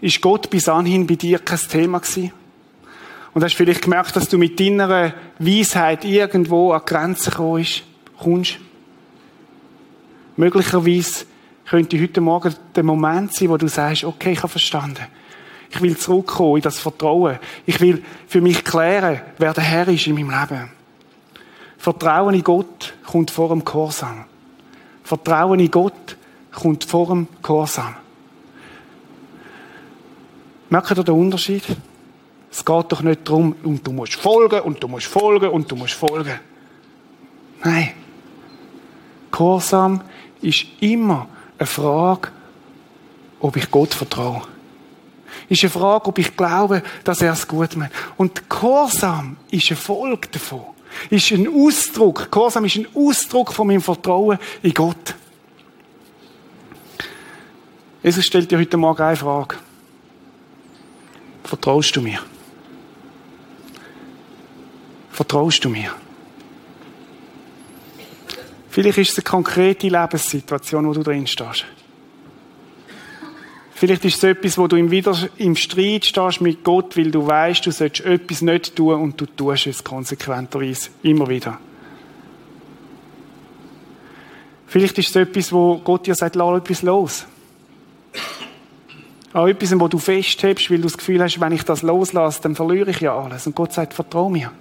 Ist 0.00 0.20
Gott 0.20 0.48
bis 0.48 0.68
anhin 0.68 1.06
bei 1.06 1.16
dir 1.16 1.38
kein 1.38 1.58
Thema 1.58 2.00
gewesen? 2.00 2.32
Und 3.34 3.44
hast 3.44 3.54
vielleicht 3.54 3.82
gemerkt, 3.82 4.16
dass 4.16 4.28
du 4.28 4.38
mit 4.38 4.58
deiner 4.58 5.14
Weisheit 5.38 6.04
irgendwo 6.04 6.72
an 6.72 6.82
Grenzen 6.84 7.32
kommst? 7.32 8.58
Möglicherweise 10.36 11.26
könnte 11.70 12.02
heute 12.02 12.20
Morgen 12.20 12.52
der 12.74 12.82
Moment 12.82 13.32
sein, 13.32 13.48
wo 13.48 13.56
du 13.56 13.68
sagst, 13.68 14.02
okay, 14.02 14.32
ich 14.32 14.38
habe 14.38 14.48
verstanden. 14.48 15.06
Ich 15.70 15.80
will 15.80 15.96
zurückkommen 15.96 16.56
in 16.56 16.62
das 16.62 16.80
Vertrauen. 16.80 17.38
Ich 17.64 17.80
will 17.80 18.02
für 18.26 18.40
mich 18.40 18.64
klären, 18.64 19.20
wer 19.38 19.52
der 19.52 19.62
Herr 19.62 19.86
ist 19.86 20.04
in 20.08 20.16
meinem 20.16 20.30
Leben. 20.30 20.72
Vertrauen 21.78 22.34
in 22.34 22.42
Gott 22.42 22.92
kommt 23.06 23.30
vor 23.30 23.50
dem 23.50 23.64
Gehorsam. 23.64 24.24
Vertrauen 25.04 25.60
in 25.60 25.70
Gott 25.70 26.16
kommt 26.50 26.82
vor 26.82 27.06
dem 27.06 27.28
Gehorsam. 27.40 27.94
Merkt 30.70 30.90
ihr 30.90 31.04
den 31.04 31.14
Unterschied? 31.14 31.62
Es 32.50 32.64
geht 32.64 32.86
doch 32.90 33.02
nicht 33.02 33.28
darum, 33.28 33.54
und 33.62 33.86
du 33.86 33.92
musst 33.92 34.14
folgen, 34.14 34.60
und 34.62 34.82
du 34.82 34.88
musst 34.88 35.06
folgen, 35.06 35.50
und 35.50 35.70
du 35.70 35.76
musst 35.76 35.94
folgen. 35.94 36.40
Nein. 37.62 37.90
Gehorsam 39.30 40.00
ist 40.42 40.66
immer 40.80 41.28
eine 41.60 41.66
Frage, 41.66 42.28
ob 43.38 43.56
ich 43.56 43.70
Gott 43.70 43.92
vertraue. 43.92 44.42
Ist 45.48 45.62
eine 45.62 45.70
Frage, 45.70 46.06
ob 46.06 46.18
ich 46.18 46.36
glaube, 46.36 46.82
dass 47.04 47.20
er 47.20 47.32
es 47.32 47.46
gut 47.46 47.76
meint. 47.76 47.92
Und 48.16 48.48
Gehorsam 48.48 49.36
ist 49.50 49.70
eine 49.70 49.76
Folge 49.76 50.28
davon. 50.28 50.64
Ist 51.10 51.30
ein 51.32 51.46
Ausdruck. 51.48 52.32
Gehorsam 52.32 52.64
ist 52.64 52.76
ein 52.76 52.88
Ausdruck 52.94 53.52
von 53.52 53.66
meinem 53.66 53.82
Vertrauen 53.82 54.38
in 54.62 54.74
Gott. 54.74 55.14
Jesus 58.02 58.24
stellt 58.24 58.50
dir 58.50 58.58
heute 58.58 58.76
Morgen 58.76 59.02
eine 59.02 59.16
Frage. 59.16 59.56
Vertraust 61.44 61.94
du 61.94 62.00
mir? 62.00 62.20
Vertraust 65.12 65.64
du 65.64 65.68
mir? 65.68 65.92
Vielleicht 68.70 68.98
ist 68.98 69.10
es 69.10 69.18
eine 69.18 69.24
konkrete 69.24 69.88
Lebenssituation, 69.88 70.86
wo 70.86 70.92
du 70.92 71.02
drin 71.02 71.26
stehst. 71.26 71.64
Vielleicht 73.74 74.04
ist 74.04 74.18
es 74.18 74.22
etwas, 74.22 74.56
wo 74.58 74.68
du 74.68 74.76
im, 74.76 74.90
Wider 74.90 75.16
im 75.38 75.56
Streit 75.56 76.04
stehst 76.04 76.40
mit 76.40 76.62
Gott, 76.62 76.96
weil 76.96 77.10
du 77.10 77.26
weißt, 77.26 77.66
du 77.66 77.72
sollst 77.72 78.00
etwas 78.00 78.42
nicht 78.42 78.76
tun 78.76 79.00
und 79.00 79.20
du 79.20 79.26
tust 79.26 79.66
es 79.66 79.82
konsequenterweise. 79.82 80.90
Immer 81.02 81.28
wieder. 81.28 81.58
Vielleicht 84.66 84.98
ist 84.98 85.08
es 85.08 85.16
etwas, 85.16 85.52
wo 85.52 85.78
Gott 85.78 86.06
dir 86.06 86.14
sagt, 86.14 86.36
lass 86.36 86.58
etwas 86.58 86.82
los. 86.82 87.26
Auch 89.32 89.48
etwas, 89.48 89.80
wo 89.80 89.88
du 89.88 89.98
festhebst, 89.98 90.70
weil 90.70 90.76
du 90.76 90.84
das 90.84 90.96
Gefühl 90.96 91.20
hast, 91.22 91.40
wenn 91.40 91.52
ich 91.52 91.64
das 91.64 91.82
loslasse, 91.82 92.42
dann 92.42 92.54
verliere 92.54 92.90
ich 92.90 93.00
ja 93.00 93.18
alles. 93.18 93.48
Und 93.48 93.56
Gott 93.56 93.72
sagt, 93.72 93.94
vertrau 93.94 94.28
mir. 94.28 94.52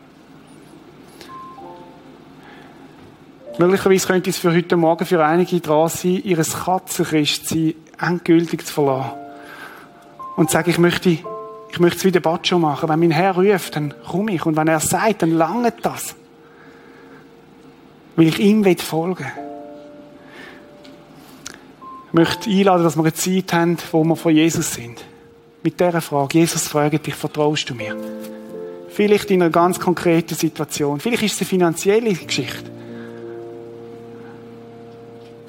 Möglicherweise 3.60 4.08
könnte 4.08 4.30
es 4.30 4.38
für 4.38 4.54
heute 4.54 4.78
Morgen 4.78 5.06
für 5.06 5.22
einige 5.22 5.60
dran 5.60 5.89
sein, 5.89 6.22
ihr 6.24 6.38
Katzenchristsein 6.38 7.74
endgültig 8.00 8.65
zu 8.65 8.74
verlassen. 8.74 9.12
Und 10.38 10.50
zu 10.50 10.54
sagen, 10.54 10.69
ich 10.69 10.78
möchte, 10.78 11.10
ich 11.10 11.80
möchte 11.80 11.98
es 11.98 12.06
wie 12.06 12.12
der 12.12 12.22
Batscho 12.22 12.58
machen. 12.58 12.88
Wenn 12.88 13.02
mein 13.02 13.12
Herr 13.12 13.36
ruft, 13.36 13.76
dann 13.76 13.93
komme 14.10 14.32
ich. 14.32 14.45
Und 14.45 14.56
wenn 14.56 14.69
er 14.69 14.80
sagt, 14.80 15.24
dann 15.24 15.32
lange 15.32 15.74
das. 15.82 16.15
Weil 18.15 18.28
ich 18.28 18.39
ihm 18.39 18.63
folgen 18.78 19.26
will. 19.26 19.43
Ich 22.08 22.13
möchte 22.13 22.50
einladen, 22.50 22.84
dass 22.84 22.95
wir 22.95 23.04
eine 23.04 23.13
Zeit 23.13 23.52
haben, 23.52 23.78
wo 23.91 24.06
wir 24.06 24.15
von 24.15 24.34
Jesus 24.34 24.74
sind. 24.74 25.04
Mit 25.64 25.78
dieser 25.82 25.99
Frage. 25.99 26.39
Jesus 26.39 26.70
fragt 26.70 27.05
dich, 27.05 27.16
vertraust 27.16 27.70
du 27.70 27.76
mir? 27.76 27.97
Vielleicht 28.88 29.30
in 29.32 29.41
einer 29.41 29.51
ganz 29.51 29.82
konkreten 29.82 30.36
Situation. 30.36 31.01
Vielleicht 31.01 31.24
ist 31.24 31.34
es 31.34 31.41
eine 31.41 31.49
finanzielle 31.49 32.14
Geschichte. 32.14 32.78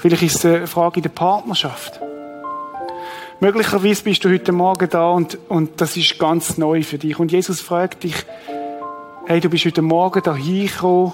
Vielleicht 0.01 0.22
ist 0.22 0.36
es 0.36 0.44
eine 0.46 0.66
Frage 0.66 0.96
in 0.96 1.03
der 1.03 1.11
Partnerschaft. 1.11 2.01
Möglicherweise 3.38 4.03
bist 4.03 4.24
du 4.24 4.30
heute 4.30 4.51
Morgen 4.51 4.88
da 4.88 5.11
und, 5.11 5.38
und 5.51 5.78
das 5.78 5.94
ist 5.98 6.18
ganz 6.18 6.57
neu 6.57 6.82
für 6.82 6.96
dich. 6.96 7.18
Und 7.18 7.30
Jesus 7.30 7.61
fragt 7.61 8.05
dich, 8.05 8.14
hey, 9.26 9.40
du 9.40 9.51
bist 9.51 9.66
heute 9.66 9.82
Morgen 9.82 10.22
da 10.22 10.34
hingekommen, 10.34 11.12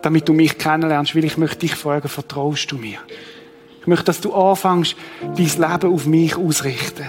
damit 0.00 0.28
du 0.28 0.32
mich 0.32 0.58
kennenlernst, 0.58 1.16
weil 1.16 1.24
ich 1.24 1.36
möchte 1.36 1.58
dich 1.58 1.74
fragen, 1.74 2.08
vertraust 2.08 2.70
du 2.70 2.76
mir? 2.76 2.98
Ich 3.80 3.88
möchte, 3.88 4.04
dass 4.04 4.20
du 4.20 4.32
anfängst, 4.32 4.94
dein 5.22 5.36
Leben 5.36 5.92
auf 5.92 6.06
mich 6.06 6.36
auszurichten. 6.36 7.06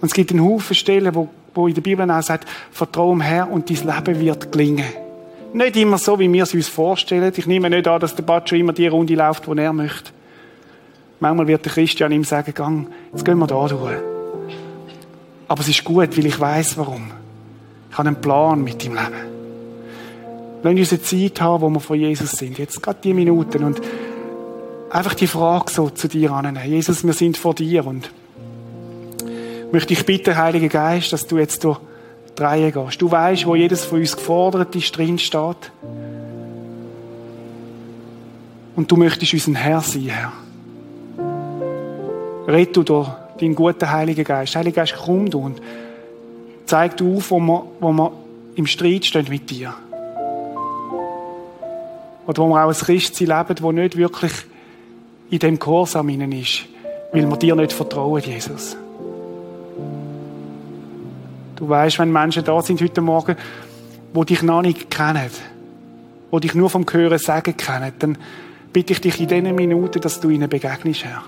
Und 0.00 0.08
es 0.08 0.14
gibt 0.14 0.30
einen 0.30 0.42
Haufen 0.42 0.74
Stellen, 0.74 1.14
wo, 1.14 1.28
wo 1.54 1.68
in 1.68 1.74
der 1.74 1.82
Bibel 1.82 2.10
auch 2.10 2.22
sagt, 2.22 2.48
vertraue 2.70 3.16
dem 3.16 3.20
Herr 3.20 3.50
und 3.50 3.68
dein 3.68 3.86
Leben 3.86 4.20
wird 4.20 4.50
gelingen. 4.50 5.09
Nicht 5.52 5.76
immer 5.76 5.98
so, 5.98 6.18
wie 6.18 6.32
wir 6.32 6.44
es 6.44 6.54
uns 6.54 6.68
vorstellen. 6.68 7.32
Ich 7.34 7.46
nehme 7.46 7.70
nicht 7.70 7.88
an, 7.88 8.00
dass 8.00 8.14
der 8.14 8.22
Batscho 8.22 8.54
immer 8.54 8.72
die 8.72 8.86
Runde 8.86 9.14
läuft, 9.14 9.46
die 9.46 9.58
er 9.58 9.72
möchte. 9.72 10.12
Manchmal 11.18 11.48
wird 11.48 11.64
der 11.64 11.72
Christian 11.72 12.12
ihm 12.12 12.24
sagen, 12.24 12.54
gang, 12.54 12.86
jetzt 13.12 13.24
gehen 13.24 13.38
wir 13.38 13.46
da 13.46 13.66
durch. 13.66 13.98
Aber 15.48 15.60
es 15.60 15.68
ist 15.68 15.84
gut, 15.84 16.16
weil 16.16 16.26
ich 16.26 16.38
weiß, 16.38 16.78
warum. 16.78 17.10
Ich 17.90 17.98
habe 17.98 18.08
einen 18.08 18.20
Plan 18.20 18.62
mit 18.62 18.84
dem 18.84 18.94
Leben. 18.94 19.30
Lass 20.62 20.72
uns 20.72 20.92
eine 20.92 21.02
Zeit 21.02 21.40
haben, 21.40 21.62
wo 21.62 21.68
wir 21.68 21.80
von 21.80 21.98
Jesus 21.98 22.30
sind. 22.30 22.58
Jetzt 22.58 22.82
gerade 22.82 23.00
die 23.02 23.12
Minuten 23.12 23.64
und 23.64 23.80
einfach 24.90 25.14
die 25.14 25.26
Frage 25.26 25.70
so 25.70 25.90
zu 25.90 26.06
dir 26.06 26.30
annehmen. 26.30 26.62
Jesus, 26.64 27.04
wir 27.04 27.12
sind 27.12 27.36
vor 27.36 27.54
dir 27.54 27.86
und 27.86 28.10
möchte 29.72 29.92
ich 29.92 30.06
bitten, 30.06 30.36
Heiliger 30.36 30.68
Geist, 30.68 31.12
dass 31.12 31.26
du 31.26 31.38
jetzt 31.38 31.64
durch 31.64 31.80
die 32.38 32.42
Reihe 32.42 32.72
gehst. 32.72 33.00
Du 33.00 33.10
weißt, 33.10 33.46
wo 33.46 33.54
jedes 33.54 33.84
von 33.84 34.00
uns 34.00 34.16
gefordert 34.16 34.74
ist, 34.74 34.96
drin 34.96 35.18
steht. 35.18 35.72
Und 38.76 38.90
du 38.90 38.96
möchtest 38.96 39.34
unser 39.34 39.58
Herr 39.58 39.80
sein, 39.80 40.08
Herr. 40.08 40.32
Red 42.46 42.76
du 42.76 42.82
durch 42.82 43.08
deinen 43.38 43.54
guten 43.54 43.90
Heiligen 43.90 44.24
Geist. 44.24 44.56
Heiliger 44.56 44.82
Geist, 44.82 44.94
komm 45.04 45.30
du 45.30 45.40
und 45.40 45.60
zeig 46.66 46.96
du 46.96 47.16
auf, 47.16 47.30
wo 47.30 47.38
wir, 47.38 47.64
wo 47.80 47.92
wir 47.92 48.12
im 48.56 48.66
Streit 48.66 49.04
stehen 49.04 49.26
mit 49.28 49.50
dir. 49.50 49.74
Oder 52.26 52.42
wo 52.42 52.48
wir 52.48 52.64
auch 52.64 52.68
ein 52.68 52.74
Christsein 52.74 53.28
leben, 53.28 53.54
das 53.54 53.72
nicht 53.72 53.96
wirklich 53.96 54.32
in 55.30 55.38
dem 55.38 55.58
Gehorsam 55.58 56.08
ist, 56.08 56.66
weil 57.12 57.28
wir 57.28 57.36
dir 57.36 57.54
nicht 57.54 57.72
vertrauen, 57.72 58.22
Jesus. 58.22 58.76
Du 61.60 61.68
weißt, 61.68 61.98
wenn 61.98 62.10
Menschen 62.10 62.42
da 62.42 62.62
sind 62.62 62.80
heute 62.80 63.02
Morgen, 63.02 63.36
wo 64.14 64.24
dich 64.24 64.42
noch 64.42 64.62
nicht 64.62 64.90
kennen, 64.90 65.30
wo 66.30 66.38
dich 66.38 66.54
nur 66.54 66.70
vom 66.70 66.86
Hören 66.90 67.18
sagen 67.18 67.54
kennen, 67.54 67.92
dann 67.98 68.16
bitte 68.72 68.94
ich 68.94 69.02
dich 69.02 69.20
in 69.20 69.28
diesen 69.28 69.54
Minuten, 69.54 70.00
dass 70.00 70.20
du 70.20 70.30
ihnen 70.30 70.48
begegnest, 70.48 71.04
Herr. 71.04 71.22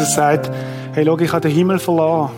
Jesus 0.00 0.14
sagt, 0.14 0.50
hey, 0.94 1.04
schau, 1.04 1.18
ich 1.18 1.30
habe 1.30 1.42
den 1.42 1.54
Himmel 1.54 1.78
verloren. 1.78 2.30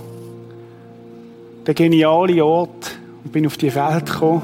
Der 1.64 1.74
geniale 1.74 2.44
Ort 2.44 2.98
und 3.22 3.32
bin 3.32 3.46
auf 3.46 3.56
die 3.56 3.72
Welt 3.72 4.06
gekommen, 4.06 4.42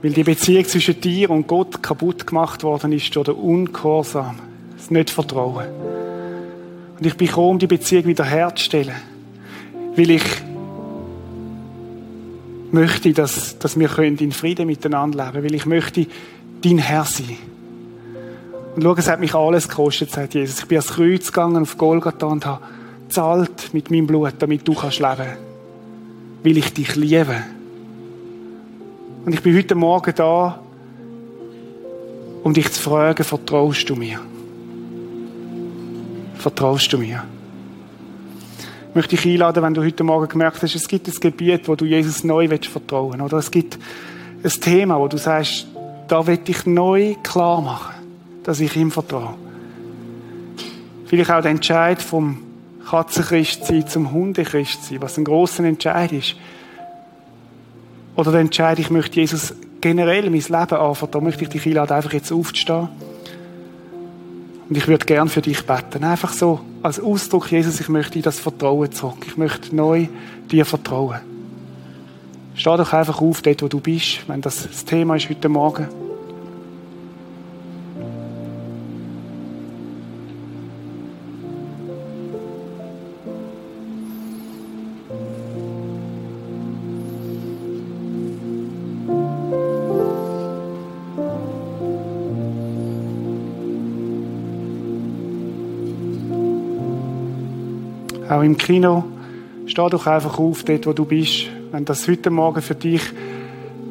weil 0.00 0.12
die 0.12 0.22
Beziehung 0.22 0.64
zwischen 0.64 1.00
dir 1.00 1.30
und 1.30 1.48
Gott 1.48 1.82
kaputt 1.82 2.24
gemacht 2.24 2.62
worden 2.62 2.92
ist 2.92 3.16
durch 3.16 3.24
den 3.26 3.34
Ungehorsam, 3.34 4.38
das 4.76 4.92
Nicht-Vertrauen. 4.92 5.66
Und 6.98 7.04
ich 7.04 7.16
bin 7.16 7.26
gekommen, 7.26 7.50
um 7.50 7.58
die 7.58 7.66
Beziehung 7.66 8.04
wieder 8.04 8.24
herzustellen. 8.24 8.94
Weil 9.96 10.10
ich 10.10 10.24
möchte, 12.70 13.12
dass, 13.12 13.58
dass 13.58 13.76
wir 13.76 13.98
in 13.98 14.30
Frieden 14.30 14.68
miteinander 14.68 15.18
leben 15.18 15.32
können. 15.32 15.44
Weil 15.44 15.54
ich 15.56 15.66
möchte 15.66 16.06
dein 16.62 16.78
Herr 16.78 17.04
sein. 17.04 17.51
Und 18.74 18.82
schau, 18.82 18.94
es 18.94 19.08
hat 19.08 19.20
mich 19.20 19.34
alles 19.34 19.68
gekostet, 19.68 20.10
sagt 20.10 20.34
Jesus. 20.34 20.60
Ich 20.60 20.66
bin 20.66 20.78
ans 20.78 20.94
Kreuz 20.94 21.26
gegangen, 21.26 21.62
auf 21.62 21.76
Golgatha 21.76 22.26
und 22.26 22.46
habe 22.46 22.62
zahlt 23.08 23.74
mit 23.74 23.90
meinem 23.90 24.06
Blut, 24.06 24.34
damit 24.38 24.66
du 24.66 24.74
kannst 24.74 24.98
leben. 24.98 25.36
Weil 26.42 26.56
ich 26.56 26.72
dich 26.72 26.96
liebe. 26.96 27.36
Und 29.24 29.34
ich 29.34 29.42
bin 29.42 29.56
heute 29.56 29.74
Morgen 29.74 30.14
da, 30.16 30.58
um 32.42 32.54
dich 32.54 32.72
zu 32.72 32.82
fragen, 32.82 33.22
vertraust 33.22 33.88
du 33.88 33.94
mir? 33.94 34.18
Vertraust 36.36 36.92
du 36.92 36.98
mir? 36.98 37.24
Ich 38.88 38.94
möchte 38.96 39.16
dich 39.16 39.26
einladen, 39.26 39.62
wenn 39.62 39.74
du 39.74 39.84
heute 39.84 40.02
Morgen 40.02 40.28
gemerkt 40.28 40.62
hast, 40.62 40.74
es 40.74 40.88
gibt 40.88 41.08
ein 41.08 41.14
Gebiet, 41.20 41.68
wo 41.68 41.76
du 41.76 41.84
Jesus 41.84 42.24
neu 42.24 42.48
vertrauen 42.48 43.12
willst. 43.12 43.24
Oder 43.24 43.38
es 43.38 43.50
gibt 43.50 43.78
ein 44.42 44.50
Thema, 44.50 44.98
wo 44.98 45.08
du 45.08 45.18
sagst, 45.18 45.66
da 46.08 46.26
will 46.26 46.40
ich 46.46 46.66
neu 46.66 47.14
klar 47.22 47.60
machen 47.60 47.91
dass 48.44 48.60
ich 48.60 48.76
ihm 48.76 48.90
vertraue. 48.90 49.34
Vielleicht 51.06 51.30
auch 51.30 51.42
der 51.42 51.50
Entscheid 51.50 52.00
vom 52.00 52.38
Katzenchristsein 52.88 53.86
zum 53.86 54.12
Hundechristsein, 54.12 55.00
was 55.00 55.18
ein 55.18 55.24
großer 55.24 55.64
Entscheid 55.64 56.12
ist. 56.12 56.36
Oder 58.16 58.32
der 58.32 58.40
Entscheid, 58.40 58.78
ich 58.78 58.90
möchte 58.90 59.20
Jesus 59.20 59.54
generell 59.80 60.24
mein 60.24 60.40
Leben 60.40 60.54
anvertrauen, 60.54 61.24
möchte 61.24 61.44
ich 61.44 61.50
dich 61.50 61.66
einladen, 61.66 61.92
einfach 61.92 62.12
jetzt 62.12 62.32
aufzustehen. 62.32 62.88
Und 64.68 64.76
ich 64.76 64.88
würde 64.88 65.04
gern 65.04 65.28
für 65.28 65.42
dich 65.42 65.66
beten. 65.66 66.04
Einfach 66.04 66.32
so, 66.32 66.60
als 66.82 66.98
Ausdruck, 66.98 67.50
Jesus, 67.50 67.80
ich 67.80 67.88
möchte 67.88 68.12
dir 68.12 68.22
das 68.22 68.40
Vertrauen 68.40 68.90
zurück. 68.90 69.24
Ich 69.26 69.36
möchte 69.36 69.74
neu 69.74 70.08
dir 70.50 70.64
vertrauen. 70.64 71.20
Steh 72.54 72.76
doch 72.76 72.92
einfach 72.92 73.20
auf, 73.20 73.42
dort, 73.42 73.62
wo 73.62 73.68
du 73.68 73.80
bist, 73.80 74.28
wenn 74.28 74.40
das 74.40 74.66
das 74.66 74.84
Thema 74.84 75.16
ist 75.16 75.28
heute 75.28 75.48
Morgen. 75.48 75.88
Auch 98.42 98.44
im 98.44 98.56
Kino. 98.56 99.04
Steh 99.66 99.88
doch 99.88 100.06
einfach 100.06 100.38
auf, 100.38 100.64
dort, 100.64 100.86
wo 100.86 100.92
du 100.92 101.04
bist, 101.04 101.46
wenn 101.70 101.84
das 101.84 102.08
heute 102.08 102.30
Morgen 102.30 102.60
für 102.60 102.74
dich 102.74 103.02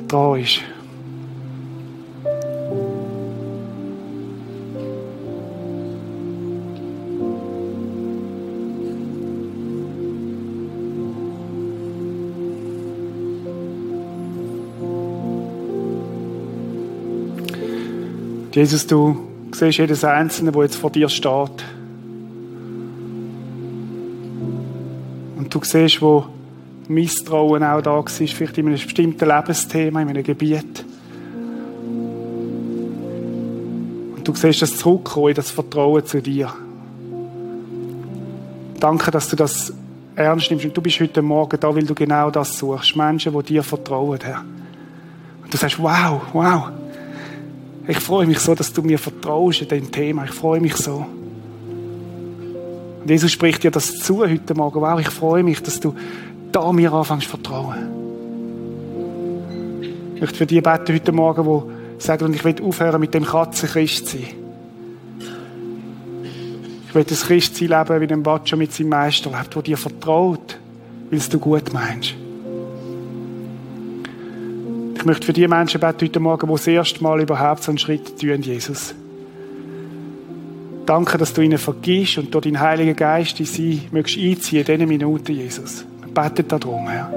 da 0.08 0.36
ist. 0.36 0.60
Jesus, 18.54 18.86
du 18.86 19.18
siehst 19.54 19.78
jedes 19.78 20.04
Einzelne, 20.04 20.54
wo 20.54 20.62
jetzt 20.62 20.76
vor 20.76 20.92
dir 20.92 21.08
steht. 21.08 21.64
Du 25.54 25.60
siehst, 25.64 26.02
wo 26.02 26.26
Misstrauen 26.88 27.64
auch 27.64 27.82
da 27.82 27.92
war, 27.92 28.08
vielleicht 28.08 28.58
in 28.58 28.68
einem 28.68 28.76
bestimmten 28.76 29.28
Lebensthema, 29.28 30.02
in 30.02 30.10
einem 30.10 30.24
Gebiet. 30.24 30.86
Und 34.16 34.28
du 34.28 34.36
siehst 34.36 34.62
das 34.62 34.78
Zurückkommen 34.78 35.30
in 35.30 35.36
das 35.36 35.52
Vertrauen 35.52 36.06
zu 36.06 36.22
dir. 36.22 36.54
Danke, 38.80 39.12
dass 39.12 39.30
du 39.30 39.36
das 39.36 39.74
ernst 40.16 40.50
nimmst. 40.50 40.66
Und 40.66 40.78
du 40.78 40.82
bist 40.82 41.00
heute 41.00 41.22
Morgen 41.22 41.60
da, 41.60 41.74
weil 41.74 41.86
du 41.86 41.94
genau 41.94 42.32
das 42.32 42.58
suchst. 42.58 42.96
Menschen, 42.96 43.34
die 43.34 43.54
dir 43.54 43.64
vertrauen, 43.64 44.20
Herr. 44.24 44.44
Und 45.44 45.54
du 45.54 45.58
sagst, 45.58 45.80
wow, 45.80 46.22
wow. 46.34 46.70
Ich 47.88 48.00
freue 48.00 48.28
mich 48.28 48.40
so, 48.40 48.54
dass 48.54 48.72
du 48.72 48.82
mir 48.82 49.00
vertraust 49.00 49.62
in 49.62 49.68
dem 49.68 49.92
Thema. 49.92 50.26
Ich 50.26 50.32
freue 50.32 50.60
mich 50.60 50.76
so. 50.76 51.06
Und 53.02 53.10
Jesus 53.10 53.32
spricht 53.32 53.64
dir 53.64 53.72
das 53.72 54.00
zu 54.00 54.20
heute 54.20 54.54
Morgen. 54.54 54.82
Wow, 54.82 55.00
ich 55.00 55.10
freue 55.10 55.44
mich, 55.44 55.62
dass 55.64 55.80
du 55.80 55.96
da 56.52 56.72
mir 56.72 56.94
anfängst 56.94 57.24
zu 57.24 57.38
vertrauen. 57.38 58.02
Ich 60.16 60.22
möchte 60.22 60.38
für 60.38 60.46
die 60.46 60.62
beten 60.62 60.94
heute 60.94 61.12
Morgen, 61.12 61.64
die 61.98 62.04
sagen, 62.04 62.34
ich 62.34 62.44
will 62.44 62.56
aufhören 62.62 63.02
mit 63.02 63.14
dem 63.14 63.26
Katzenchrist 63.26 64.08
sein. 64.08 64.28
Ich 66.88 66.96
will 66.96 67.04
das 67.06 67.26
Christsein 67.26 67.70
leben, 67.70 68.02
wie 68.02 68.14
ein 68.14 68.22
Batscher 68.22 68.58
mit 68.58 68.74
seinem 68.74 68.90
Meister 68.90 69.32
lebt, 69.32 69.56
der 69.56 69.62
dir 69.64 69.78
vertraut, 69.78 70.60
weil 71.10 71.18
es 71.18 71.30
du 71.30 71.40
gut 71.40 71.74
meinst. 71.74 72.14
Ich 74.96 75.06
möchte 75.06 75.26
für 75.26 75.34
die 75.34 75.48
Menschen 75.48 75.80
beten 75.80 76.06
heute 76.06 76.20
Morgen, 76.20 76.48
die 76.48 76.54
das 76.54 76.68
erste 76.68 77.02
Mal 77.02 77.22
überhaupt 77.22 77.64
so 77.64 77.72
einen 77.72 77.80
Schritt 77.80 78.20
tun, 78.20 78.42
Jesus. 78.44 78.94
Danke, 80.86 81.18
dass 81.18 81.34
du 81.34 81.42
ihnen 81.42 81.58
vergisst 81.58 82.18
und 82.18 82.34
durch 82.34 82.44
deinen 82.44 82.60
Heiligen 82.60 82.96
Geist 82.96 83.40
in 83.40 83.46
sie 83.46 83.84
mögst 83.92 84.18
einziehen 84.18 84.62
in 84.62 84.66
diesen 84.66 84.88
Minuten, 84.88 85.34
Jesus. 85.34 85.86
Wir 86.04 86.14
beten 86.14 86.48
darum, 86.48 86.90
Herr. 86.90 87.12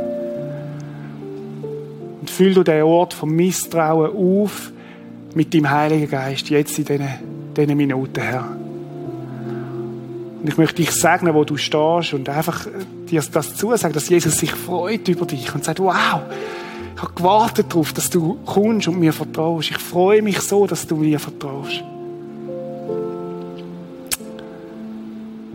Und 2.20 2.30
füll 2.30 2.54
du 2.54 2.62
den 2.62 2.82
Ort 2.82 3.14
vom 3.14 3.30
Misstrauen 3.30 4.10
auf 4.14 4.70
mit 5.34 5.52
deinem 5.52 5.70
Heiligen 5.70 6.08
Geist, 6.08 6.48
jetzt 6.50 6.78
in 6.78 6.84
diesen, 6.84 7.08
diesen 7.56 7.76
Minuten, 7.76 8.20
Herr. 8.20 8.56
Und 10.40 10.48
ich 10.48 10.58
möchte 10.58 10.76
dich 10.76 10.90
segnen, 10.90 11.34
wo 11.34 11.44
du 11.44 11.56
stehst 11.56 12.12
und 12.12 12.28
einfach 12.28 12.66
dir 13.10 13.22
das 13.32 13.56
zusagen, 13.56 13.94
dass 13.94 14.10
Jesus 14.10 14.36
sich 14.36 14.52
freut 14.52 15.08
über 15.08 15.24
dich 15.24 15.54
und 15.54 15.64
sagt, 15.64 15.80
wow, 15.80 16.20
ich 16.94 17.02
habe 17.02 17.12
gewartet 17.14 17.66
darauf, 17.70 17.94
dass 17.94 18.10
du 18.10 18.38
kommst 18.44 18.88
und 18.88 19.00
mir 19.00 19.14
vertraust. 19.14 19.70
Ich 19.70 19.78
freue 19.78 20.20
mich 20.20 20.40
so, 20.40 20.66
dass 20.66 20.86
du 20.86 20.96
mir 20.96 21.18
vertraust. 21.18 21.82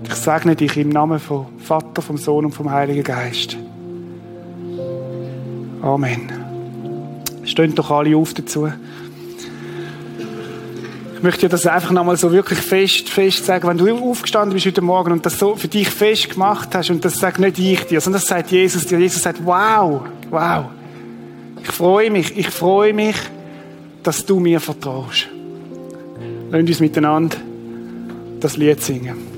Ich 0.10 0.16
segne 0.16 0.56
dich 0.56 0.76
im 0.76 0.90
Namen 0.90 1.20
vom 1.20 1.46
Vater, 1.60 2.02
vom 2.02 2.18
Sohn 2.18 2.46
und 2.46 2.52
vom 2.52 2.72
Heiligen 2.72 3.04
Geist. 3.04 3.56
Amen. 5.84 6.32
Stehen 7.44 7.76
doch 7.76 7.92
alle 7.92 8.18
auf 8.18 8.34
dazu. 8.34 8.68
Ich 11.16 11.24
möchte 11.24 11.42
dir 11.42 11.50
das 11.50 11.68
einfach 11.68 11.92
nochmal 11.92 12.18
so 12.18 12.32
wirklich 12.32 12.58
fest, 12.58 13.08
fest 13.08 13.46
sagen. 13.46 13.68
Wenn 13.68 13.78
du 13.78 14.10
aufgestanden 14.10 14.54
bist 14.54 14.66
heute 14.66 14.82
Morgen 14.82 15.12
und 15.12 15.26
das 15.26 15.38
so 15.38 15.56
für 15.56 15.68
dich 15.68 15.90
fest 15.90 16.32
gemacht 16.32 16.70
hast, 16.74 16.90
und 16.90 17.06
das 17.06 17.20
sagt 17.20 17.38
nicht 17.40 17.60
ich 17.60 17.84
dir, 17.84 18.02
sondern 18.02 18.22
das 18.22 18.30
sagt 18.30 18.52
Jesus 18.52 18.88
dir. 18.88 18.98
Jesus 18.98 19.22
sagt, 19.22 19.46
wow, 19.46 20.02
wow. 20.32 20.66
Ich 21.62 21.70
freue 21.70 22.10
mich, 22.10 22.36
ich 22.36 22.50
freue 22.50 22.94
mich, 22.94 23.16
dass 24.02 24.26
du 24.26 24.40
mir 24.40 24.60
vertraust. 24.60 25.28
Lass 26.50 26.62
uns 26.62 26.80
miteinander 26.80 27.38
das 28.40 28.58
Lied 28.58 28.82
singen. 28.82 29.29